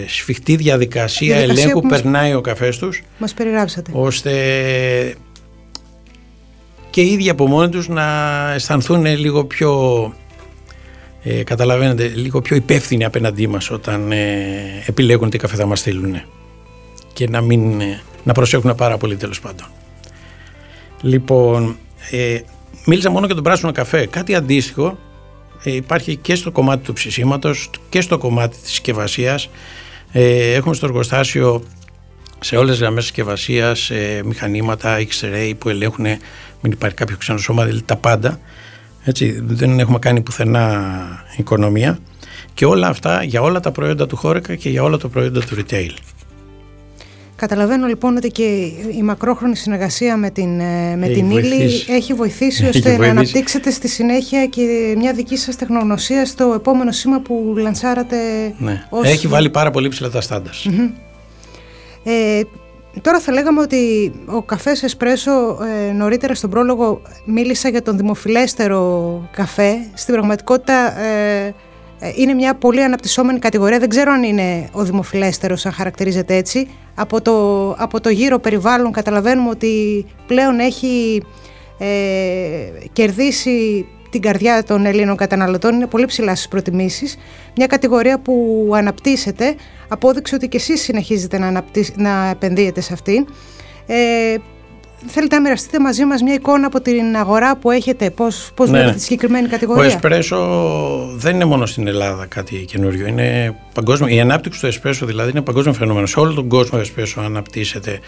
σφιχτή 0.08 0.56
διαδικασία, 0.56 1.38
ελέγχου 1.38 1.82
περνάει 1.82 2.34
ο 2.34 2.42
καφές 2.42 2.78
τους. 2.78 3.04
Μας 3.18 3.34
περιγράψατε. 3.34 3.92
Ώστε 3.94 4.32
και 6.90 7.02
οι 7.02 7.12
ίδιοι 7.12 7.30
από 7.30 7.48
μόνοι 7.48 7.70
τους 7.70 7.88
να 7.88 8.06
αισθανθούν 8.54 9.06
λίγο 9.06 9.46
πιο 9.46 10.14
ε, 11.24 11.44
καταλαβαίνετε, 11.44 12.08
λίγο 12.08 12.42
πιο 12.42 12.56
υπεύθυνοι 12.56 13.04
απέναντί 13.04 13.48
μας 13.48 13.72
όταν 13.72 14.12
ε, 14.12 14.84
επιλέγουν 14.86 15.30
τι 15.30 15.38
καφέ 15.38 15.56
θα 15.56 15.66
μας 15.66 15.80
στείλουν 15.80 16.22
και 17.14 17.30
να, 17.30 17.42
μην, 17.42 17.82
ε, 17.82 18.02
να 18.24 18.34
προσέχουν 18.34 18.76
πάρα 18.76 18.98
πολύ 18.98 19.16
τέλος 19.16 19.40
πάντων. 19.40 19.68
Λοιπόν, 21.02 21.78
ε, 22.12 22.40
μίλησα 22.86 23.10
μόνο 23.10 23.26
για 23.26 23.36
τον 23.36 23.44
πράσινο 23.44 23.72
καφέ. 23.72 24.06
Κάτι 24.06 24.36
αντίστοιχο 24.36 24.98
ε, 25.64 25.76
υπάρχει 25.76 26.16
και 26.16 26.36
στο 26.36 26.52
κομμάτι 26.52 26.84
του 26.84 26.94
ψησίματος 26.94 27.70
και 27.90 28.02
στο 28.02 28.18
κομμάτι 28.18 28.58
της 28.58 28.70
συσκευασίας. 28.70 29.50
Ε, 30.12 30.54
έχουμε 30.54 30.76
στο 30.76 30.86
εργοστάσιο 30.86 31.64
σε 32.40 32.56
όλες 32.56 32.72
τις 32.72 32.80
γραμμές 32.80 33.04
συσκευασίας 33.04 33.90
ε, 33.90 34.22
μηχανήματα 34.26 34.98
X-ray 34.98 35.54
που 35.58 35.70
ελέγχουν 35.70 36.06
μην 36.62 36.72
υπάρχει 36.72 36.96
κάποιο 36.96 37.18
ξένος 37.18 37.42
σώμα, 37.42 37.64
δηλαδή 37.64 37.84
τα 37.84 37.96
πάντα. 37.96 38.40
Έτσι, 39.04 39.40
δεν 39.46 39.80
έχουμε 39.80 40.00
κάνει 40.00 40.22
πουθενά 40.22 40.96
οικονομία 41.38 42.00
και 42.54 42.66
όλα 42.66 42.88
αυτά 42.88 43.24
για 43.24 43.42
όλα 43.42 43.60
τα 43.60 43.72
προϊόντα 43.72 44.08
του 44.08 44.16
χώρεκα 44.16 44.56
και 44.56 44.70
για 44.70 44.84
όλα 44.84 44.98
τα 44.98 45.08
προϊόντα 45.08 45.40
του 45.40 45.56
retail. 45.56 45.92
Καταλαβαίνω 47.36 47.88
λοιπόν 47.88 48.18
ότι 48.18 48.28
και 48.28 48.44
η 48.98 49.02
μακρόχρονη 49.04 49.56
συνεργασία 49.56 50.18
με 50.18 50.30
την, 50.30 50.60
ε, 50.60 50.96
με 50.96 51.08
την 51.08 51.32
Ήλη 51.32 51.84
έχει 51.88 52.14
βοηθήσει 52.14 52.66
ώστε 52.66 52.98
να 52.98 53.08
αναπτύξετε 53.08 53.72
στη 53.72 53.88
συνέχεια 53.88 54.46
και 54.46 54.94
μια 54.98 55.14
δική 55.14 55.38
σας 55.38 55.56
τεχνογνωσία 55.56 56.26
στο 56.26 56.54
επόμενο 56.56 56.92
σήμα 56.92 57.20
που 57.20 57.54
λανσάρατε. 57.58 58.18
Ναι. 58.58 58.84
Έχει 59.04 59.28
βάλει 59.28 59.50
πάρα 59.50 59.72
πολύ 59.72 59.90
ψηλά 59.90 60.10
τα 60.10 60.22
στανταρ 60.22 60.54
Ε, 62.04 62.42
τώρα 63.02 63.20
θα 63.20 63.32
λέγαμε 63.32 63.62
ότι 63.62 64.12
ο 64.26 64.42
καφές 64.42 64.84
εσπρέσο 64.84 65.58
ε, 65.64 65.92
νωρίτερα 65.92 66.36
στον 66.36 66.50
πρόλογο 66.50 67.02
μίλησα 67.26 67.70
για 67.70 67.82
τον 67.82 67.98
δημοφιλέστερο 67.98 69.30
καφέ. 69.32 69.78
Στην 69.94 70.14
πραγματικότητα 70.14 71.00
ε, 71.00 71.54
ε, 72.00 72.12
είναι 72.16 72.34
μια 72.34 72.56
πολύ 72.56 72.84
αναπτυσσόμενη 72.84 73.40
κατηγορία. 73.40 73.80
Δεν 73.80 73.90
ξέρω 73.90 74.12
αν 74.12 74.24
είναι 74.24 74.68
ο 74.72 74.84
δημοφιλέστερος, 74.84 75.66
αν 75.66 75.72
χαρακτηρίζεται 75.72 76.36
έτσι. 76.36 76.68
Από 76.96 77.22
το, 77.22 77.70
από 77.72 78.02
το 78.02 78.10
γύρο 78.10 78.40
περιβάλλον 78.40 78.92
καταλαβαίνουμε 78.92 79.50
ότι 79.50 80.06
πλέον 80.28 80.60
έχει 80.60 81.24
ε, 81.78 81.88
κερδίσει 82.94 83.88
την 84.14 84.22
καρδιά 84.22 84.64
των 84.64 84.86
Ελλήνων 84.86 85.16
καταναλωτών. 85.16 85.74
Είναι 85.74 85.88
πολύ 85.88 86.06
ψηλά 86.06 86.36
στις 86.36 86.48
προτιμήσεις. 86.48 87.18
Μια 87.56 87.68
κατηγορία 87.68 88.20
που 88.20 88.34
αναπτύσσεται. 88.76 89.56
Απόδειξε 89.88 90.36
ότι 90.36 90.48
και 90.48 90.58
εσείς 90.58 90.82
συνεχίζετε 90.82 91.38
να, 91.38 91.64
να 91.96 92.30
επενδύετε 92.30 92.82
σε 92.82 92.94
αυτήν. 92.94 93.28
Ε, 93.86 93.96
θέλετε 95.06 95.36
να 95.36 95.42
μοιραστείτε 95.42 95.80
μαζί 95.80 96.06
μας 96.06 96.22
μια 96.22 96.34
εικόνα 96.34 96.68
από 96.68 96.82
την 96.82 97.16
αγορά 97.16 97.58
που 97.58 97.72
έχετε, 97.72 98.10
πώς, 98.10 98.52
πώς 98.56 98.70
ναι. 98.70 98.78
βλέπετε 98.78 98.98
τη 98.98 99.04
συγκεκριμένη 99.04 99.48
κατηγορία; 99.48 99.84
Ο 99.84 99.86
εσπρέσο 99.86 100.38
δεν 101.16 101.36
είναι 101.36 101.46
μόνο 101.46 101.66
στην 101.66 101.88
Ελλάδα 101.88 102.26
κάτι 102.26 102.56
καινούριο, 102.56 103.08
είναι 103.08 103.56
παγκόσμιο. 103.74 104.16
Η 104.16 104.20
ανάπτυξη 104.20 104.60
του 104.60 104.66
εσπρέσο 104.66 105.06
δηλαδή 105.06 105.30
είναι 105.30 105.42
παγκόσμιο 105.42 105.74
φαινόμενο. 105.74 106.06
Σε 106.06 106.20
όλο 106.20 106.34
τον 106.34 106.48
κόσμο 106.48 106.78
ο 106.78 106.82
εσπρέσο 106.82 107.22
αναπτύσσεται 107.22 108.00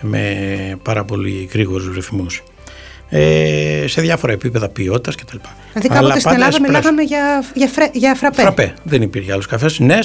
με 0.00 0.36
πάρα 0.82 1.04
πολύ 1.04 1.48
γρήγορους 1.52 1.94
ρυθμούς. 1.94 2.42
Ε, 3.08 3.84
σε 3.86 4.00
διάφορα 4.00 4.32
επίπεδα 4.32 4.68
ποιότητας 4.68 5.14
κτλ. 5.14 5.36
Δηλαδή, 5.72 5.88
κάποτε 5.88 6.20
στην 6.20 6.32
Ελλάδα 6.32 6.60
μιλάγαμε 6.60 7.02
για, 7.02 7.44
για, 7.54 7.68
φρε, 7.68 7.90
για 7.92 8.14
φραπέ. 8.14 8.42
Φραπέ. 8.42 8.74
Δεν 8.82 9.02
υπήρχε 9.02 9.32
άλλος 9.32 9.46
καφές. 9.46 9.78
Ναι, 9.78 9.98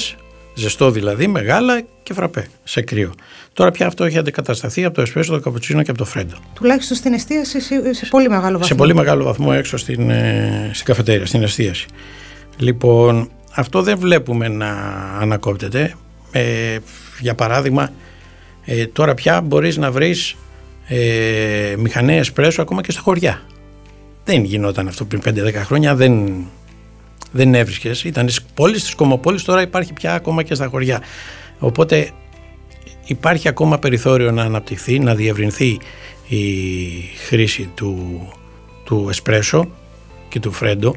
ζεστό 0.54 0.90
δηλαδή, 0.90 1.26
μεγάλα 1.26 1.80
και 2.02 2.14
φραπέ 2.14 2.48
σε 2.64 2.80
κρύο. 2.80 3.12
Τώρα 3.52 3.70
πια 3.70 3.86
αυτό 3.86 4.04
έχει 4.04 4.18
αντικατασταθεί 4.18 4.84
από 4.84 4.94
το 4.94 5.00
εσπρέσο, 5.00 5.32
το 5.32 5.40
καπουτσίνο 5.40 5.82
και 5.82 5.90
από 5.90 5.98
το 5.98 6.04
φρέντο. 6.04 6.34
Τουλάχιστον 6.54 6.96
στην 6.96 7.12
εστίαση 7.12 7.60
σε 7.90 8.06
πολύ 8.10 8.28
μεγάλο 8.28 8.52
βαθμό. 8.52 8.66
Σε 8.66 8.74
πολύ 8.74 8.94
μεγάλο 8.94 9.24
βαθμό 9.24 9.50
έξω 9.54 9.76
στην, 9.76 10.10
ε, 10.10 10.70
στην 10.72 10.86
καφετέρια, 10.86 11.26
στην 11.26 11.42
εστίαση. 11.42 11.86
Λοιπόν, 12.56 13.30
αυτό 13.54 13.82
δεν 13.82 13.98
βλέπουμε 13.98 14.48
να 14.48 14.70
ανακόπτεται. 15.20 15.94
Ε, 16.32 16.78
για 17.20 17.34
παράδειγμα, 17.34 17.92
ε, 18.64 18.86
τώρα 18.86 19.14
πια 19.14 19.40
μπορείς 19.40 19.76
να 19.76 19.90
βρεις 19.90 20.36
ε, 20.86 21.74
μηχανές 21.78 22.18
εσπρέσο 22.18 22.62
ακόμα 22.62 22.80
και 22.80 22.92
στα 22.92 23.00
χωριά. 23.00 23.42
Δεν 24.24 24.44
γινόταν 24.44 24.88
αυτό 24.88 25.04
πριν 25.04 25.22
5-10 25.24 25.52
χρόνια, 25.54 25.94
δεν, 25.94 26.44
δεν 27.32 27.54
έβρισκες. 27.54 28.04
Ήταν 28.04 28.28
στις 28.28 28.44
πόλεις, 28.54 28.80
στις 28.80 28.94
κομμοπόλεις, 28.94 29.44
τώρα 29.44 29.62
υπάρχει 29.62 29.92
πια 29.92 30.14
ακόμα 30.14 30.42
και 30.42 30.54
στα 30.54 30.66
χωριά. 30.66 31.02
Οπότε 31.58 32.10
υπάρχει 33.04 33.48
ακόμα 33.48 33.78
περιθώριο 33.78 34.30
να 34.30 34.42
αναπτυχθεί, 34.42 34.98
να 34.98 35.14
διευρυνθεί 35.14 35.78
η 36.28 36.44
χρήση 37.26 37.70
του, 37.74 38.22
του 38.84 39.06
εσπρέσο 39.08 39.68
και 40.28 40.40
του 40.40 40.52
φρέντο 40.52 40.94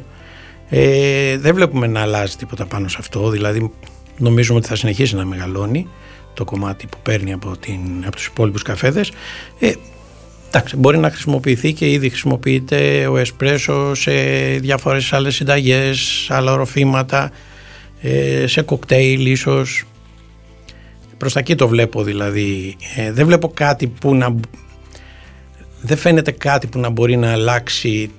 Ε, 0.69 1.37
δεν 1.37 1.55
βλέπουμε 1.55 1.87
να 1.87 2.01
αλλάζει 2.01 2.35
τίποτα 2.35 2.65
πάνω 2.65 2.87
σε 2.87 2.97
αυτό, 2.99 3.29
δηλαδή 3.29 3.71
νομίζουμε 4.17 4.57
ότι 4.57 4.67
θα 4.67 4.75
συνεχίσει 4.75 5.15
να 5.15 5.25
μεγαλώνει 5.25 5.87
το 6.35 6.45
κομμάτι 6.45 6.87
που 6.87 6.97
παίρνει 7.03 7.33
από, 7.33 7.57
την, 7.57 7.79
από 8.05 8.15
τους 8.15 8.25
υπόλοιπους 8.25 8.61
καφέδες. 8.61 9.11
Ε, 9.59 9.73
εντάξει, 10.47 10.75
μπορεί 10.77 10.97
να 10.97 11.09
χρησιμοποιηθεί 11.09 11.73
και 11.73 11.91
ήδη 11.91 12.09
χρησιμοποιείται 12.09 13.07
ο 13.07 13.17
εσπρέσο 13.17 13.93
σε 13.93 14.11
διάφορες 14.57 15.13
άλλες 15.13 15.35
συνταγές, 15.35 16.27
άλλα 16.29 16.51
οροφήματα, 16.51 17.31
ε, 18.01 18.47
σε 18.47 18.61
κοκτέιλ 18.61 19.25
ίσως. 19.25 19.83
Προς 21.17 21.33
τα 21.33 21.39
εκεί 21.39 21.55
το 21.55 21.67
βλέπω 21.67 22.03
δηλαδή. 22.03 22.75
Ε, 22.95 23.11
δεν 23.11 23.25
βλέπω 23.25 23.47
κάτι 23.47 23.87
που 23.87 24.15
να... 24.15 24.35
Δεν 25.81 25.97
φαίνεται 25.97 26.31
κάτι 26.31 26.67
που 26.67 26.79
να 26.79 26.89
μπορεί 26.89 27.15
να 27.15 27.31
αλλάξει 27.31 28.11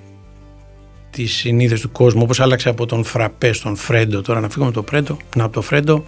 τις 1.11 1.35
συνείδες 1.35 1.81
του 1.81 1.93
κόσμου 1.93 2.21
όπως 2.23 2.41
άλλαξε 2.41 2.69
από 2.69 2.87
τον 2.87 3.05
Φραπέ 3.05 3.53
στον 3.53 3.77
Φρέντο 3.77 4.23
τώρα 4.23 4.41
να 4.41 4.49
φύγουμε 4.49 4.69
από 4.69 4.81
το, 4.81 4.87
Φρέντο, 4.89 5.17
να, 5.35 5.45
από 5.45 5.53
το 5.53 5.63
Φρέντο 5.63 6.05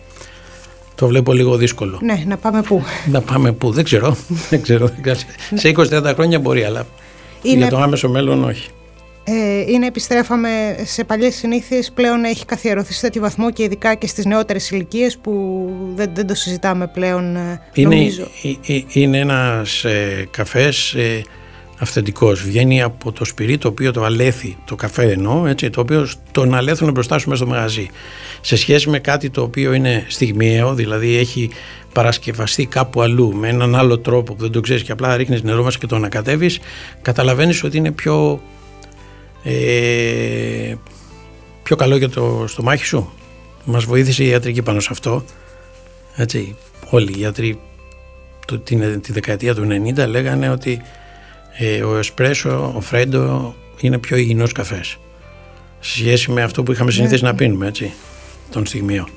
το 0.99 1.07
βλέπω 1.07 1.33
λίγο 1.33 1.57
δύσκολο. 1.57 1.99
Ναι, 2.03 2.23
να 2.27 2.37
πάμε 2.37 2.63
πού; 2.63 2.83
Να 3.07 3.21
πάμε 3.21 3.53
πού, 3.53 3.71
δεν 3.71 3.85
ξέρω. 3.85 4.17
δεν 4.51 4.63
ξέρω. 4.63 4.91
Σε 5.55 5.73
20-30 5.77 6.13
χρόνια 6.15 6.39
μπορεί, 6.39 6.65
αλλά 6.65 6.87
είναι... 7.43 7.57
για 7.57 7.69
το 7.69 7.79
άμεσο 7.79 8.09
μέλλον 8.09 8.45
όχι. 8.45 8.69
Ε, 9.25 9.61
είναι 9.73 9.87
επιστρέφαμε 9.87 10.77
σε 10.85 11.05
παλιές 11.05 11.35
συνήθειες, 11.35 11.93
πλέον 11.95 12.25
έχει 12.25 12.45
καθιερωθεί 12.45 12.93
σε 12.93 13.01
τέτοιο 13.01 13.21
βαθμό 13.21 13.51
και 13.51 13.63
ειδικά 13.63 13.95
και 13.95 14.07
στις 14.07 14.25
νεότερες 14.25 14.71
ηλικίες 14.71 15.19
που 15.19 15.33
δεν, 15.95 16.11
δεν 16.15 16.27
το 16.27 16.35
συζητάμε 16.35 16.87
πλέον 16.87 17.37
ε, 17.37 17.61
είναι, 17.73 17.95
νομίζω. 17.95 18.27
Ε, 18.43 18.73
ε, 18.73 18.83
είναι 18.93 19.19
ένας 19.19 19.85
ε, 19.85 20.29
καφές 20.31 20.93
ε, 20.93 21.23
αυθεντικός, 21.79 22.43
βγαίνει 22.43 22.83
από 22.83 23.13
το 23.13 23.25
σπυρί 23.25 23.59
το 23.59 23.69
οποίο 23.69 23.93
το 23.93 24.05
αλέθει, 24.05 24.57
το 24.65 24.75
καφέ 24.75 25.11
εννοώ, 25.11 25.47
έτσι, 25.47 25.71
το 25.71 25.81
οποίο 25.81 26.09
τον 26.33 26.55
αλέθουν 26.55 26.91
μπροστά 26.91 27.19
σου 27.19 27.29
μέσα 27.29 27.45
στο 27.45 27.53
μαγαζί 27.53 27.89
σε 28.41 28.57
σχέση 28.57 28.89
με 28.91 28.99
κάτι 28.99 29.31
το 29.31 29.43
οποίο 29.43 29.73
είναι 29.73 30.05
στιγμιαίο, 30.09 30.75
δηλαδή 30.75 31.17
έχει 31.17 31.51
παρασκευαστεί 31.93 32.67
κάπου 32.67 33.03
αλλού 33.03 33.35
με 33.35 33.49
έναν 33.49 33.75
άλλο 33.75 33.99
τρόπο 33.99 34.35
που 34.35 34.43
δεν 34.43 34.51
το 34.51 34.61
ξέρεις 34.61 34.83
και 34.83 34.93
απλά 34.93 35.17
ρίχνεις 35.17 35.43
νερό 35.43 35.63
μας 35.63 35.79
και 35.79 35.87
το 35.87 35.97
ανακατεύεις, 35.97 36.59
καταλαβαίνεις 37.03 37.65
ότι 37.65 37.77
είναι 37.77 37.93
πιο, 37.93 38.41
ε, 39.43 40.75
πιο 41.63 41.77
καλό 41.77 41.97
για 41.97 42.09
το 42.09 42.45
στομάχι 42.49 42.85
σου. 42.85 43.13
Μας 43.65 43.85
βοήθησε 43.85 44.25
η 44.25 44.29
ιατρική 44.29 44.63
πάνω 44.63 44.81
σε 44.81 44.89
αυτό. 44.91 45.25
Έτσι, 46.17 46.57
όλοι 46.91 47.11
οι 47.11 47.17
γιατροί 47.17 47.61
το, 48.47 48.59
την, 48.59 49.01
τη 49.01 49.13
δεκαετία 49.13 49.55
του 49.55 49.67
90 49.97 50.09
λέγανε 50.09 50.51
ότι 50.51 50.83
ε, 51.59 51.83
ο 51.83 51.97
εσπρέσο, 51.97 52.73
ο 52.77 52.81
φρέντο 52.81 53.55
είναι 53.81 53.99
πιο 53.99 54.17
υγιεινός 54.17 54.53
καφές 54.53 54.99
σε 55.81 55.99
σχέση 55.99 56.31
με 56.31 56.43
αυτό 56.43 56.63
που 56.63 56.73
είχαμε 56.73 56.91
συνηθίσει 56.91 57.25
να 57.25 57.35
πίνουμε 57.35 57.67
έτσι 57.67 57.93
τον 58.51 58.67
στιγμίο. 58.67 59.09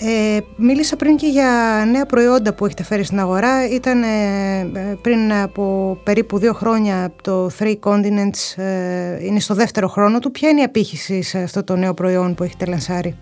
Ε, 0.00 0.38
μίλησα 0.56 0.96
πριν 0.96 1.16
και 1.16 1.26
για 1.26 1.84
νέα 1.90 2.06
προϊόντα 2.06 2.54
που 2.54 2.64
έχετε 2.64 2.82
φέρει 2.82 3.04
στην 3.04 3.20
αγορά. 3.20 3.68
Ήταν 3.68 4.02
ε, 4.02 4.96
πριν 5.00 5.32
από 5.32 5.98
περίπου 6.04 6.38
δύο 6.38 6.52
χρόνια 6.52 7.12
το 7.22 7.50
Three 7.58 7.74
Continents, 7.80 8.62
ε, 8.62 9.24
είναι 9.24 9.40
στο 9.40 9.54
δεύτερο 9.54 9.88
χρόνο 9.88 10.18
του. 10.18 10.30
Ποια 10.30 10.48
είναι 10.48 10.60
η 10.60 10.64
απήχηση 10.64 11.22
σε 11.22 11.38
αυτό 11.38 11.64
το 11.64 11.76
νέο 11.76 11.94
προϊόν 11.94 12.34
που 12.34 12.42
έχετε 12.42 12.66
λανσάρει; 12.66 13.16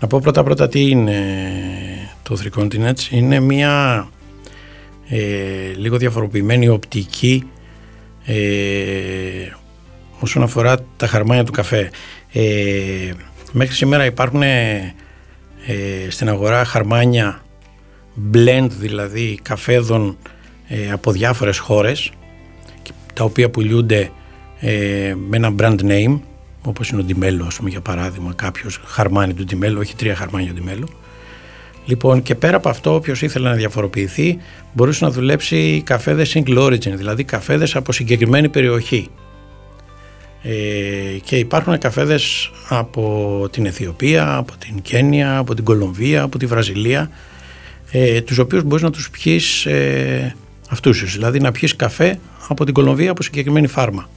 Να 0.00 0.06
πω 0.06 0.20
πρώτα 0.20 0.42
πρώτα 0.42 0.68
τι 0.68 0.90
είναι 0.90 1.22
το 2.22 2.38
Three 2.42 2.62
Continents. 2.62 3.10
Είναι 3.10 3.40
μια 3.40 4.06
ε, 5.14 5.72
λίγο 5.76 5.96
διαφοροποιημένη 5.96 6.68
οπτική 6.68 7.44
όσον 10.20 10.42
αφορά 10.42 10.76
τα 10.96 11.06
χαρμάνια 11.06 11.44
του 11.44 11.52
καφέ. 11.52 11.90
Μέχρι 13.52 13.74
σήμερα 13.74 14.04
υπάρχουν 14.04 14.42
ε, 14.42 14.94
στην 16.08 16.28
αγορά 16.28 16.64
χαρμάνια 16.64 17.42
blend 18.32 18.66
δηλαδή 18.78 19.38
καφέδων 19.42 20.18
ε, 20.68 20.90
από 20.90 21.12
διάφορες 21.12 21.58
χώρες 21.58 22.12
τα 23.14 23.24
οποία 23.24 23.50
πουλούνται 23.50 24.10
ε, 24.60 25.14
με 25.28 25.36
ένα 25.36 25.54
brand 25.58 25.80
name 25.80 26.20
όπως 26.62 26.88
είναι 26.88 27.00
ο 27.00 27.04
Ντιμέλο 27.04 27.44
ας 27.44 27.56
πούμε 27.56 27.70
για 27.70 27.80
παράδειγμα 27.80 28.32
κάποιος 28.36 28.80
χαρμάνι 28.84 29.34
του 29.34 29.44
Ντιμέλο 29.44 29.80
όχι 29.80 29.96
τρία 29.96 30.14
χαρμάνια 30.14 30.48
του 30.48 30.54
Ντιμέλο 30.54 30.88
Λοιπόν, 31.84 32.22
και 32.22 32.34
πέρα 32.34 32.56
από 32.56 32.68
αυτό, 32.68 32.94
όποιος 32.94 33.22
ήθελε 33.22 33.48
να 33.48 33.54
διαφοροποιηθεί, 33.54 34.38
μπορούσε 34.72 35.04
να 35.04 35.10
δουλέψει 35.10 35.82
καφέδες 35.84 36.36
single 36.36 36.58
origin, 36.58 36.92
δηλαδή 36.94 37.24
καφέδες 37.24 37.76
από 37.76 37.92
συγκεκριμένη 37.92 38.48
περιοχή. 38.48 39.08
Ε, 40.42 41.18
και 41.24 41.36
υπάρχουν 41.36 41.78
καφέδες 41.78 42.50
από 42.68 43.48
την 43.52 43.66
Αιθιοπία, 43.66 44.36
από 44.36 44.52
την 44.56 44.82
Κένια, 44.82 45.36
από 45.38 45.54
την 45.54 45.64
Κολομβία, 45.64 46.22
από 46.22 46.38
τη 46.38 46.46
Βραζιλία 46.46 47.10
ε, 47.94 48.20
τους 48.20 48.38
οποίους 48.38 48.62
μπορείς 48.62 48.82
να 48.82 48.90
τους 48.90 49.10
πιείς 49.10 49.66
ε, 49.66 50.34
αυτούς 50.70 51.12
δηλαδή 51.12 51.40
να 51.40 51.52
πιείς 51.52 51.76
καφέ 51.76 52.18
από 52.48 52.64
την 52.64 52.74
Κολομβία 52.74 53.10
από 53.10 53.22
συγκεκριμένη 53.22 53.66
φάρμα. 53.66 54.08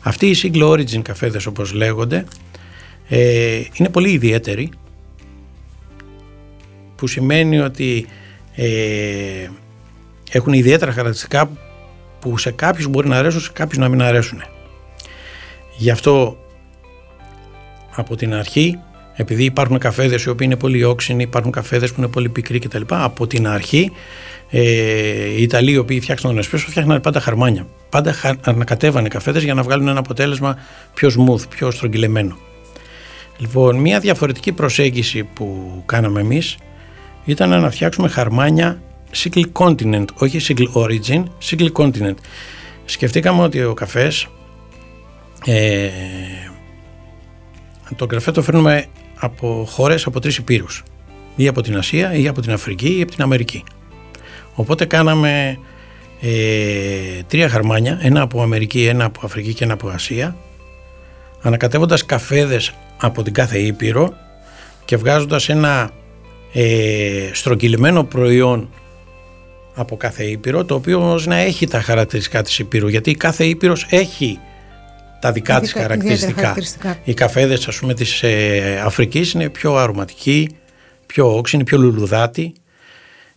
Αυτοί 0.00 0.26
οι 0.26 0.36
single 0.42 0.70
origin 0.70 1.02
καφέδες 1.02 1.46
όπως 1.46 1.72
λέγονται 1.72 2.24
ε, 3.08 3.60
είναι 3.72 3.88
πολύ 3.88 4.10
ιδιαίτεροι 4.10 4.70
που 7.04 7.10
σημαίνει 7.10 7.58
ότι 7.58 8.06
ε, 8.54 8.66
έχουν 10.30 10.52
ιδιαίτερα 10.52 10.92
χαρακτηριστικά 10.92 11.50
που 12.20 12.38
σε 12.38 12.50
κάποιους 12.50 12.86
μπορεί 12.86 13.08
να 13.08 13.16
αρέσουν, 13.18 13.40
σε 13.40 13.50
κάποιους 13.52 13.78
να 13.78 13.88
μην 13.88 14.02
αρέσουν. 14.02 14.42
Γι' 15.76 15.90
αυτό 15.90 16.36
από 17.94 18.16
την 18.16 18.34
αρχή, 18.34 18.78
επειδή 19.16 19.44
υπάρχουν 19.44 19.78
καφέδες 19.78 20.22
οι 20.22 20.28
οποίοι 20.28 20.46
είναι 20.50 20.60
πολύ 20.60 20.84
όξινοι, 20.84 21.22
υπάρχουν 21.22 21.52
καφέδες 21.52 21.92
που 21.92 22.00
είναι 22.00 22.08
πολύ 22.08 22.28
πικροί 22.28 22.58
κτλ. 22.58 22.82
Από 22.88 23.26
την 23.26 23.46
αρχή 23.46 23.92
ε, 24.50 24.60
οι 25.36 25.42
Ιταλοί 25.42 25.70
οι 25.70 25.76
οποίοι 25.76 26.00
φτιάξαν 26.00 26.30
τον 26.30 26.38
εσπρέσο 26.38 26.68
φτιάχναν 26.68 27.00
πάντα 27.00 27.20
χαρμάνια. 27.20 27.66
Πάντα 27.88 28.14
ανακατέβανε 28.44 29.08
καφέδες 29.08 29.42
για 29.42 29.54
να 29.54 29.62
βγάλουν 29.62 29.88
ένα 29.88 29.98
αποτέλεσμα 29.98 30.58
πιο 30.94 31.08
smooth, 31.08 31.48
πιο 31.48 31.70
στρογγυλεμένο. 31.70 32.36
Λοιπόν, 33.38 33.76
μια 33.76 34.00
διαφορετική 34.00 34.52
προσέγγιση 34.52 35.24
που 35.24 35.82
κάναμε 35.86 36.20
εμείς 36.20 36.56
ήταν 37.24 37.48
να 37.48 37.70
φτιάξουμε 37.70 38.08
χαρμάνια 38.08 38.82
single 39.14 39.52
continent, 39.52 40.04
όχι 40.14 40.40
single 40.48 40.82
origin, 40.82 41.24
single 41.50 41.72
continent. 41.72 42.14
Σκεφτήκαμε 42.84 43.42
ότι 43.42 43.64
ο 43.64 43.74
καφές 43.74 44.28
ε, 45.44 45.88
το 47.96 48.06
καφέ 48.06 48.30
το 48.30 48.42
φέρνουμε 48.42 48.86
από 49.14 49.66
χώρες 49.68 50.06
από 50.06 50.20
τρεις 50.20 50.36
υπήρους 50.36 50.82
ή 51.36 51.48
από 51.48 51.60
την 51.60 51.76
Ασία 51.76 52.14
ή 52.14 52.28
από 52.28 52.40
την 52.40 52.52
Αφρική 52.52 52.98
ή 52.98 53.02
από 53.02 53.10
την 53.10 53.22
Αμερική 53.22 53.64
οπότε 54.54 54.84
κάναμε 54.84 55.58
ε, 56.20 57.22
τρία 57.26 57.48
χαρμάνια 57.48 57.98
ένα 58.02 58.20
από 58.20 58.42
Αμερική, 58.42 58.86
ένα 58.86 59.04
από 59.04 59.20
Αφρική 59.24 59.54
και 59.54 59.64
ένα 59.64 59.72
από 59.72 59.88
Ασία 59.88 60.36
ανακατεύοντας 61.42 62.04
καφέδες 62.04 62.74
από 62.96 63.22
την 63.22 63.32
κάθε 63.32 63.58
ήπειρο 63.58 64.12
και 64.84 64.96
βγάζοντας 64.96 65.48
ένα 65.48 65.90
ε, 66.56 67.30
στρογγυλεμένο 67.32 68.04
προϊόν 68.04 68.70
από 69.74 69.96
κάθε 69.96 70.24
ήπειρο 70.24 70.64
το 70.64 70.74
οποίο 70.74 70.98
όμως 70.98 71.26
να 71.26 71.36
έχει 71.36 71.66
τα 71.66 71.80
χαρακτηριστικά 71.80 72.42
της 72.42 72.58
ήπειρου 72.58 72.88
γιατί 72.88 73.14
κάθε 73.14 73.44
ήπειρος 73.44 73.86
έχει 73.90 74.38
τα 75.20 75.32
δικά 75.32 75.60
της 75.60 75.72
χαρακτηριστικά. 75.72 76.56
Οι 77.04 77.14
καφέδες 77.14 77.68
ας 77.68 77.78
πούμε 77.78 77.94
της 77.94 78.22
ε, 78.22 78.80
Αφρικής 78.84 79.32
είναι 79.32 79.48
πιο 79.48 79.76
αρωματικοί, 79.76 80.56
πιο 81.06 81.36
όξινοι, 81.36 81.64
πιο 81.64 81.78
λουλουδάτοι. 81.78 82.54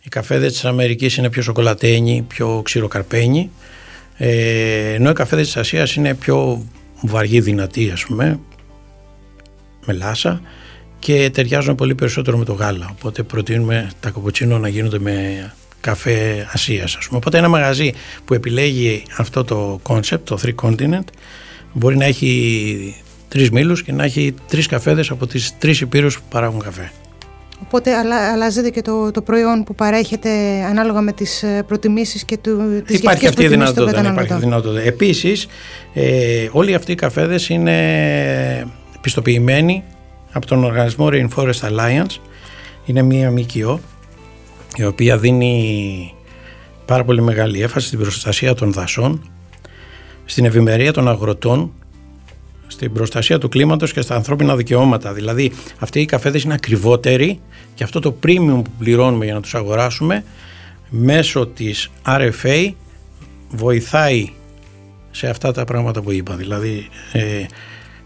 Οι 0.02 0.08
καφέδες 0.08 0.52
της 0.52 0.64
Αμερικής 0.64 1.16
είναι 1.16 1.30
πιο 1.30 1.42
σοκολατένοι, 1.42 2.24
πιο 2.28 2.60
ξηροκαρπένοι. 2.64 3.50
Ε, 4.16 4.92
ενώ 4.92 5.10
οι 5.10 5.12
καφέδες 5.12 5.46
της 5.46 5.56
Ασίας 5.56 5.94
είναι 5.94 6.14
πιο 6.14 6.66
βαριοί 7.00 7.40
δυνατοί 7.40 7.90
ας 7.90 8.04
πούμε, 8.04 8.40
μελάσα 9.86 10.40
και 10.98 11.30
ταιριάζουν 11.30 11.74
πολύ 11.74 11.94
περισσότερο 11.94 12.38
με 12.38 12.44
το 12.44 12.52
γάλα. 12.52 12.90
Οπότε 12.98 13.22
προτείνουμε 13.22 13.90
τα 14.00 14.10
καπουτσίνο 14.10 14.58
να 14.58 14.68
γίνονται 14.68 14.98
με 14.98 15.52
καφέ 15.80 16.48
Ασίας 16.52 16.96
ας 16.96 17.06
πούμε. 17.06 17.16
Οπότε 17.16 17.38
ένα 17.38 17.48
μαγαζί 17.48 17.92
που 18.24 18.34
επιλέγει 18.34 19.02
αυτό 19.16 19.44
το 19.44 19.80
concept, 19.88 20.20
το 20.24 20.38
Three 20.42 20.54
Continent, 20.68 21.04
μπορεί 21.72 21.96
να 21.96 22.04
έχει 22.04 23.02
τρεις 23.28 23.50
μήλους 23.50 23.82
και 23.82 23.92
να 23.92 24.04
έχει 24.04 24.34
τρεις 24.48 24.66
καφέδες 24.66 25.10
από 25.10 25.26
τις 25.26 25.58
τρεις 25.58 25.80
υπήρους 25.80 26.16
που 26.16 26.24
παράγουν 26.30 26.60
καφέ. 26.60 26.90
Οπότε 27.62 27.90
αλλάζεται 28.32 28.70
και 28.70 28.82
το, 28.82 29.10
το 29.10 29.22
προϊόν 29.22 29.64
που 29.64 29.74
παρέχεται 29.74 30.30
ανάλογα 30.68 31.00
με 31.00 31.12
τις 31.12 31.42
ε, 31.42 31.64
προτιμήσεις 31.66 32.24
και 32.24 32.36
του, 32.36 32.82
τις 32.86 32.98
υπάρχει 32.98 33.26
αυτή 33.26 33.42
η 33.42 33.48
δυνατότητα, 33.48 34.02
ναι, 34.02 34.08
υπάρχει 34.08 34.34
δυνατότητα. 34.34 34.80
Επίσης, 34.80 35.46
ε, 35.94 36.48
όλοι 36.52 36.74
αυτοί 36.74 36.92
οι 36.92 36.94
καφέδες 36.94 37.48
είναι 37.48 38.66
πιστοποιημένοι 39.00 39.84
από 40.32 40.46
τον 40.46 40.64
οργανισμό 40.64 41.08
Rainforest 41.10 41.60
Alliance. 41.60 42.16
Είναι 42.84 43.02
μία 43.02 43.30
ΜΚΟ 43.30 43.80
η 44.76 44.84
οποία 44.84 45.18
δίνει 45.18 46.14
πάρα 46.84 47.04
πολύ 47.04 47.22
μεγάλη 47.22 47.62
έφαση 47.62 47.86
στην 47.86 47.98
προστασία 47.98 48.54
των 48.54 48.72
δασών 48.72 49.30
στην 50.24 50.44
ευημερία 50.44 50.92
των 50.92 51.08
αγροτών 51.08 51.72
στην 52.66 52.92
προστασία 52.92 53.38
του 53.38 53.48
κλίματος 53.48 53.92
και 53.92 54.00
στα 54.00 54.14
ανθρώπινα 54.14 54.56
δικαιώματα. 54.56 55.12
Δηλαδή 55.12 55.52
αυτοί 55.78 56.00
οι 56.00 56.04
καφέδες 56.04 56.42
είναι 56.42 56.54
ακριβότεροι 56.54 57.40
και 57.74 57.84
αυτό 57.84 58.00
το 58.00 58.16
premium 58.22 58.62
που 58.64 58.70
πληρώνουμε 58.78 59.24
για 59.24 59.34
να 59.34 59.40
τους 59.40 59.54
αγοράσουμε 59.54 60.24
μέσω 60.88 61.46
της 61.46 61.90
RFA 62.06 62.72
βοηθάει 63.50 64.28
σε 65.10 65.28
αυτά 65.28 65.52
τα 65.52 65.64
πράγματα 65.64 66.00
που 66.02 66.12
είπα. 66.12 66.34
Δηλαδή 66.34 66.88
ε, 67.12 67.46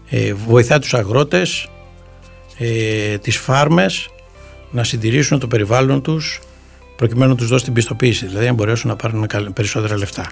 ε, 0.09 0.33
βοηθάει 0.33 0.79
τους 0.79 0.93
αγρότες, 0.93 1.69
ε, 2.57 3.17
τις 3.17 3.37
φάρμες 3.37 4.09
να 4.71 4.83
συντηρήσουν 4.83 5.39
το 5.39 5.47
περιβάλλον 5.47 6.01
τους 6.01 6.41
προκειμένου 6.95 7.29
να 7.31 7.37
τους 7.37 7.47
δώσει 7.47 7.63
την 7.63 7.73
πιστοποίηση, 7.73 8.25
δηλαδή 8.25 8.45
να 8.45 8.53
μπορέσουν 8.53 8.89
να 8.89 8.95
πάρουν 8.95 9.27
περισσότερα 9.53 9.97
λεφτά. 9.97 10.31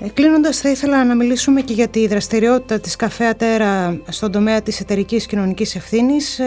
Ε, 0.00 0.08
Κλείνοντας, 0.08 0.58
θα 0.58 0.70
ήθελα 0.70 1.04
να 1.04 1.14
μιλήσουμε 1.14 1.60
και 1.60 1.72
για 1.72 1.88
τη 1.88 2.06
δραστηριότητα 2.06 2.80
της 2.80 2.96
Καφέ 2.96 3.26
Ατέρα 3.26 4.00
στον 4.08 4.32
τομέα 4.32 4.62
της 4.62 4.80
εταιρικής 4.80 5.26
κοινωνικής 5.26 5.74
ευθύνης. 5.74 6.38
Ε, 6.38 6.44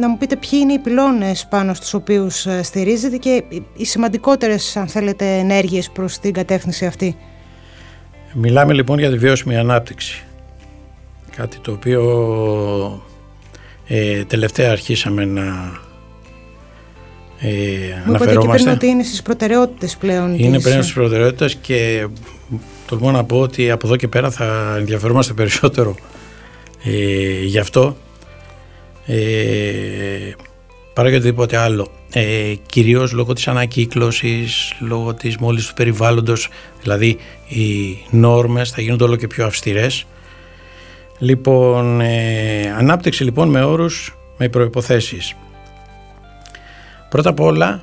να 0.00 0.08
μου 0.08 0.18
πείτε 0.18 0.36
ποιοι 0.36 0.58
είναι 0.62 0.72
οι 0.72 0.78
πυλώνες 0.78 1.46
πάνω 1.50 1.74
στους 1.74 1.94
οποίους 1.94 2.46
ε, 2.46 2.62
στηρίζετε 2.62 3.16
και 3.16 3.44
οι 3.76 3.84
σημαντικότερες, 3.84 4.76
αν 4.76 4.88
θέλετε, 4.88 5.24
ενέργειες 5.24 5.90
προς 5.90 6.18
την 6.18 6.32
κατεύθυνση 6.32 6.86
αυτή. 6.86 7.16
Μιλάμε 8.34 8.72
λοιπόν 8.72 8.98
για 8.98 9.10
τη 9.10 9.18
βιώσιμη 9.18 9.56
ανάπτυξη. 9.56 10.24
Κάτι 11.36 11.58
το 11.58 11.72
οποίο 11.72 12.02
ε, 13.88 14.24
τελευταία 14.24 14.70
αρχίσαμε 14.70 15.24
να 15.24 15.42
ε, 17.40 17.48
Μου 18.04 18.14
αναφερόμαστε. 18.14 18.44
Είπατε 18.44 18.62
και 18.62 18.70
ότι 18.70 18.86
είναι 18.86 19.02
στις 19.02 19.22
προτεραιότητες 19.22 19.96
πλέον. 19.96 20.38
Είναι 20.38 20.60
πλέον 20.60 20.82
στις 20.82 20.94
προτεραιότητες 20.94 21.54
και 21.54 22.06
τολμώ 22.86 23.10
να 23.10 23.24
πω 23.24 23.40
ότι 23.40 23.70
από 23.70 23.86
εδώ 23.86 23.96
και 23.96 24.08
πέρα 24.08 24.30
θα 24.30 24.76
ενδιαφερόμαστε 24.78 25.32
περισσότερο 25.32 25.94
ε, 26.84 27.42
γι' 27.44 27.58
αυτό 27.58 27.96
ε, 29.06 29.16
παρά 30.94 31.08
για 31.08 31.18
οτιδήποτε 31.18 31.56
άλλο. 31.56 31.88
Ε, 32.12 32.54
κυρίως 32.66 33.12
λόγω 33.12 33.32
της 33.32 33.48
ανακύκλωσης, 33.48 34.74
λόγω 34.80 35.14
της 35.14 35.36
μόλις 35.36 35.66
του 35.66 35.74
περιβάλλοντος, 35.74 36.48
δηλαδή 36.82 37.18
οι 37.48 37.98
νόρμες 38.10 38.70
θα 38.70 38.82
γίνονται 38.82 39.04
όλο 39.04 39.16
και 39.16 39.26
πιο 39.26 39.46
αυστηρές. 39.46 40.06
Λοιπόν, 41.18 42.00
ε, 42.00 42.74
ανάπτυξη 42.76 43.24
λοιπόν 43.24 43.48
με 43.48 43.62
όρους, 43.62 44.16
με 44.38 44.48
προϋποθέσεις. 44.48 45.34
Πρώτα 47.08 47.30
απ' 47.30 47.40
όλα 47.40 47.82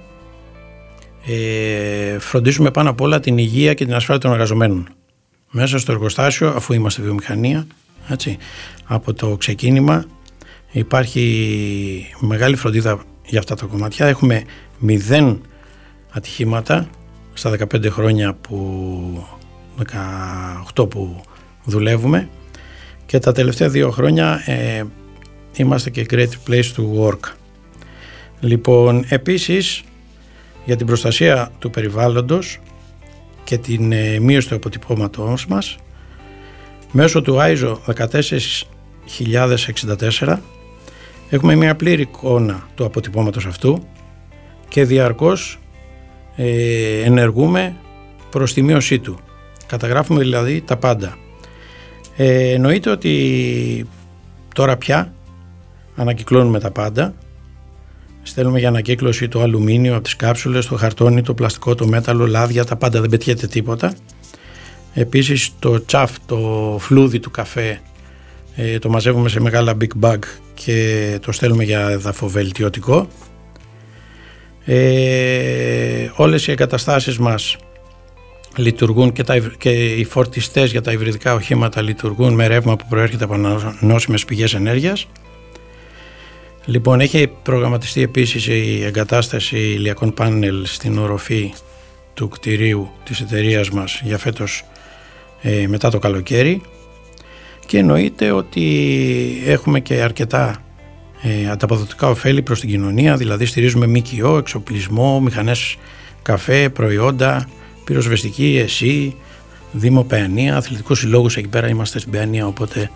ε, 1.25 2.19
φροντίζουμε 2.19 2.71
πάνω 2.71 2.89
απ' 2.89 3.01
όλα 3.01 3.19
την 3.19 3.37
υγεία 3.37 3.73
και 3.73 3.85
την 3.85 3.93
ασφάλεια 3.93 4.21
των 4.21 4.31
εργαζομένων. 4.31 4.87
Μέσα 5.51 5.77
στο 5.77 5.91
εργοστάσιο, 5.91 6.49
αφού 6.49 6.73
είμαστε 6.73 7.01
βιομηχανία, 7.01 7.67
έτσι, 8.09 8.37
από 8.85 9.13
το 9.13 9.37
ξεκίνημα 9.37 10.05
υπάρχει 10.71 12.15
μεγάλη 12.19 12.55
φροντίδα 12.55 13.03
για 13.25 13.39
αυτά 13.39 13.55
τα 13.55 13.65
κομμάτια. 13.65 14.05
Έχουμε 14.05 14.43
μηδέν 14.79 15.41
ατυχήματα 16.11 16.89
στα 17.33 17.51
15 17.73 17.89
χρόνια 17.89 18.33
που 18.33 19.27
18 20.75 20.89
που 20.89 21.21
δουλεύουμε 21.63 22.29
και 23.05 23.19
τα 23.19 23.31
τελευταία 23.31 23.69
δύο 23.69 23.91
χρόνια 23.91 24.41
ε, 24.45 24.83
είμαστε 25.55 25.89
και 25.89 26.05
great 26.09 26.29
place 26.49 26.73
to 26.75 26.83
work. 26.99 27.19
Λοιπόν, 28.39 29.05
επίσης 29.07 29.83
για 30.65 30.75
την 30.75 30.85
προστασία 30.85 31.51
του 31.59 31.69
περιβάλλοντος 31.69 32.59
και 33.43 33.57
την 33.57 33.91
ε, 33.91 34.19
μείωση 34.19 34.47
του 34.47 34.55
αποτυπώματός 34.55 35.45
μας 35.47 35.77
μέσω 36.91 37.21
του 37.21 37.37
ISO 37.39 37.77
14064 40.17 40.37
έχουμε 41.29 41.55
μια 41.55 41.75
πλήρη 41.75 42.01
εικόνα 42.01 42.67
του 42.75 42.85
αποτυπώματος 42.85 43.45
αυτού 43.45 43.87
και 44.67 44.83
διαρκώς 44.85 45.59
ε, 46.35 47.01
ενεργούμε 47.03 47.75
προς 48.29 48.53
τη 48.53 48.61
μείωσή 48.61 48.99
του. 48.99 49.19
Καταγράφουμε 49.67 50.19
δηλαδή 50.19 50.61
τα 50.61 50.77
πάντα. 50.77 51.17
Ε, 52.15 52.51
εννοείται 52.51 52.89
ότι 52.89 53.89
τώρα 54.53 54.77
πια 54.77 55.13
ανακυκλώνουμε 55.95 56.59
τα 56.59 56.71
πάντα 56.71 57.13
Στέλνουμε 58.27 58.59
για 58.59 58.67
ανακύκλωση 58.67 59.27
το 59.27 59.41
αλουμίνιο 59.41 59.93
από 59.93 60.03
τις 60.03 60.15
κάψουλες, 60.15 60.65
το 60.65 60.75
χαρτόνι, 60.75 61.21
το 61.21 61.33
πλαστικό, 61.33 61.75
το 61.75 61.87
μέταλλο, 61.87 62.27
λάδια, 62.27 62.65
τα 62.65 62.75
πάντα 62.75 63.01
δεν 63.01 63.09
πετιέται 63.09 63.47
τίποτα. 63.47 63.93
Επίσης 64.93 65.51
το 65.59 65.85
τσαφ, 65.85 66.11
το 66.25 66.77
φλούδι 66.79 67.19
του 67.19 67.31
καφέ 67.31 67.79
ε, 68.55 68.79
το 68.79 68.89
μαζεύουμε 68.89 69.29
σε 69.29 69.39
μεγάλα 69.39 69.77
big 69.81 70.05
bag 70.05 70.19
και 70.53 71.19
το 71.21 71.31
στέλνουμε 71.31 71.63
για 71.63 71.89
εδαφοβελτιωτικό. 71.89 73.07
Ε, 74.65 76.09
όλες 76.15 76.47
οι 76.47 76.51
εγκαταστάσεις 76.51 77.17
μας 77.17 77.57
λειτουργούν 78.55 79.11
και, 79.11 79.23
τα, 79.23 79.37
και 79.57 79.69
οι 79.69 80.03
φορτιστές 80.03 80.71
για 80.71 80.81
τα 80.81 80.91
υβριδικά 80.91 81.33
οχήματα 81.33 81.81
λειτουργούν 81.81 82.33
με 82.33 82.47
ρεύμα 82.47 82.75
που 82.75 82.85
προέρχεται 82.89 83.23
από 83.23 83.35
νόσιμες 83.79 84.25
πηγές 84.25 84.53
ενέργειας. 84.53 85.07
Λοιπόν, 86.65 86.99
έχει 86.99 87.31
προγραμματιστεί 87.43 88.01
επίσης 88.01 88.47
η 88.47 88.83
εγκατάσταση 88.83 89.57
ηλιακών 89.57 90.13
πάνελ 90.13 90.65
στην 90.65 90.97
οροφή 90.97 91.53
του 92.13 92.29
κτηρίου 92.29 92.89
της 93.03 93.19
εταιρείας 93.21 93.69
μας 93.69 94.01
για 94.03 94.17
φέτος 94.17 94.63
ε, 95.41 95.67
μετά 95.67 95.89
το 95.89 95.99
καλοκαίρι 95.99 96.61
και 97.65 97.77
εννοείται 97.77 98.31
ότι 98.31 98.63
έχουμε 99.45 99.79
και 99.79 100.01
αρκετά 100.01 100.65
ε, 101.21 101.49
ανταποδοτικά 101.49 102.07
ωφέλη 102.07 102.41
προς 102.41 102.59
την 102.59 102.69
κοινωνία, 102.69 103.17
δηλαδή 103.17 103.45
στηρίζουμε 103.45 103.87
ΜΚΟ, 103.87 104.37
εξοπλισμό, 104.37 105.19
μηχανές 105.19 105.77
καφέ, 106.21 106.69
προϊόντα, 106.69 107.47
πυροσβεστική, 107.85 108.57
ΕΣΥ, 108.63 109.15
Δήμο 109.71 110.03
Παιανία, 110.03 110.57
αθλητικούς 110.57 110.99
συλλόγους 110.99 111.37
εκεί 111.37 111.47
πέρα 111.47 111.67
είμαστε 111.67 111.99
στην 111.99 112.11
Παιανία 112.11 112.47
οπότε 112.47 112.89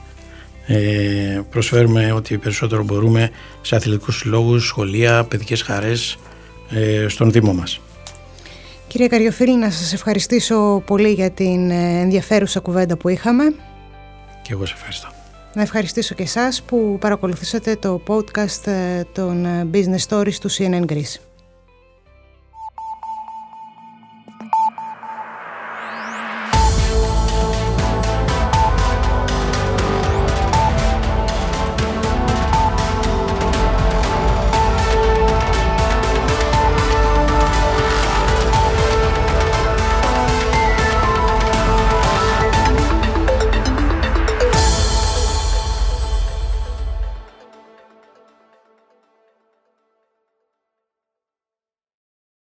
ε, 0.72 1.42
προσφέρουμε 1.50 2.12
ό,τι 2.12 2.38
περισσότερο 2.38 2.84
μπορούμε 2.84 3.30
σε 3.62 3.76
αθλητικούς 3.76 4.18
συλλόγους, 4.18 4.68
σχολεία, 4.68 5.24
παιδικές 5.24 5.62
χαρές 5.62 6.18
ε, 6.70 7.08
στον 7.08 7.32
Δήμο 7.32 7.54
μας. 7.54 7.80
Κύριε 8.88 9.08
Καριοφίλη, 9.08 9.58
να 9.58 9.70
σας 9.70 9.94
ευχαριστήσω 9.94 10.84
πολύ 10.86 11.12
για 11.12 11.32
την 11.32 11.72
ε, 11.72 12.00
ενδιαφέρουσα 12.00 12.60
κουβέντα 12.60 12.98
που 12.98 13.10
είχαμε. 13.10 13.44
Και 14.42 14.54
εγώ 14.54 14.66
σε 14.66 14.74
ευχαριστώ. 14.76 15.08
Να 15.54 15.62
ευχαριστήσω 15.62 16.16
και 16.16 16.24
εσάς 16.24 16.62
που 16.62 16.98
παρακολουθήσατε 17.00 17.76
το 17.76 18.02
podcast 18.08 18.70
των 19.14 19.46
Business 19.74 20.08
Stories 20.10 20.36
του 20.42 20.52
CNN 20.52 20.86
Greece. 20.86 21.29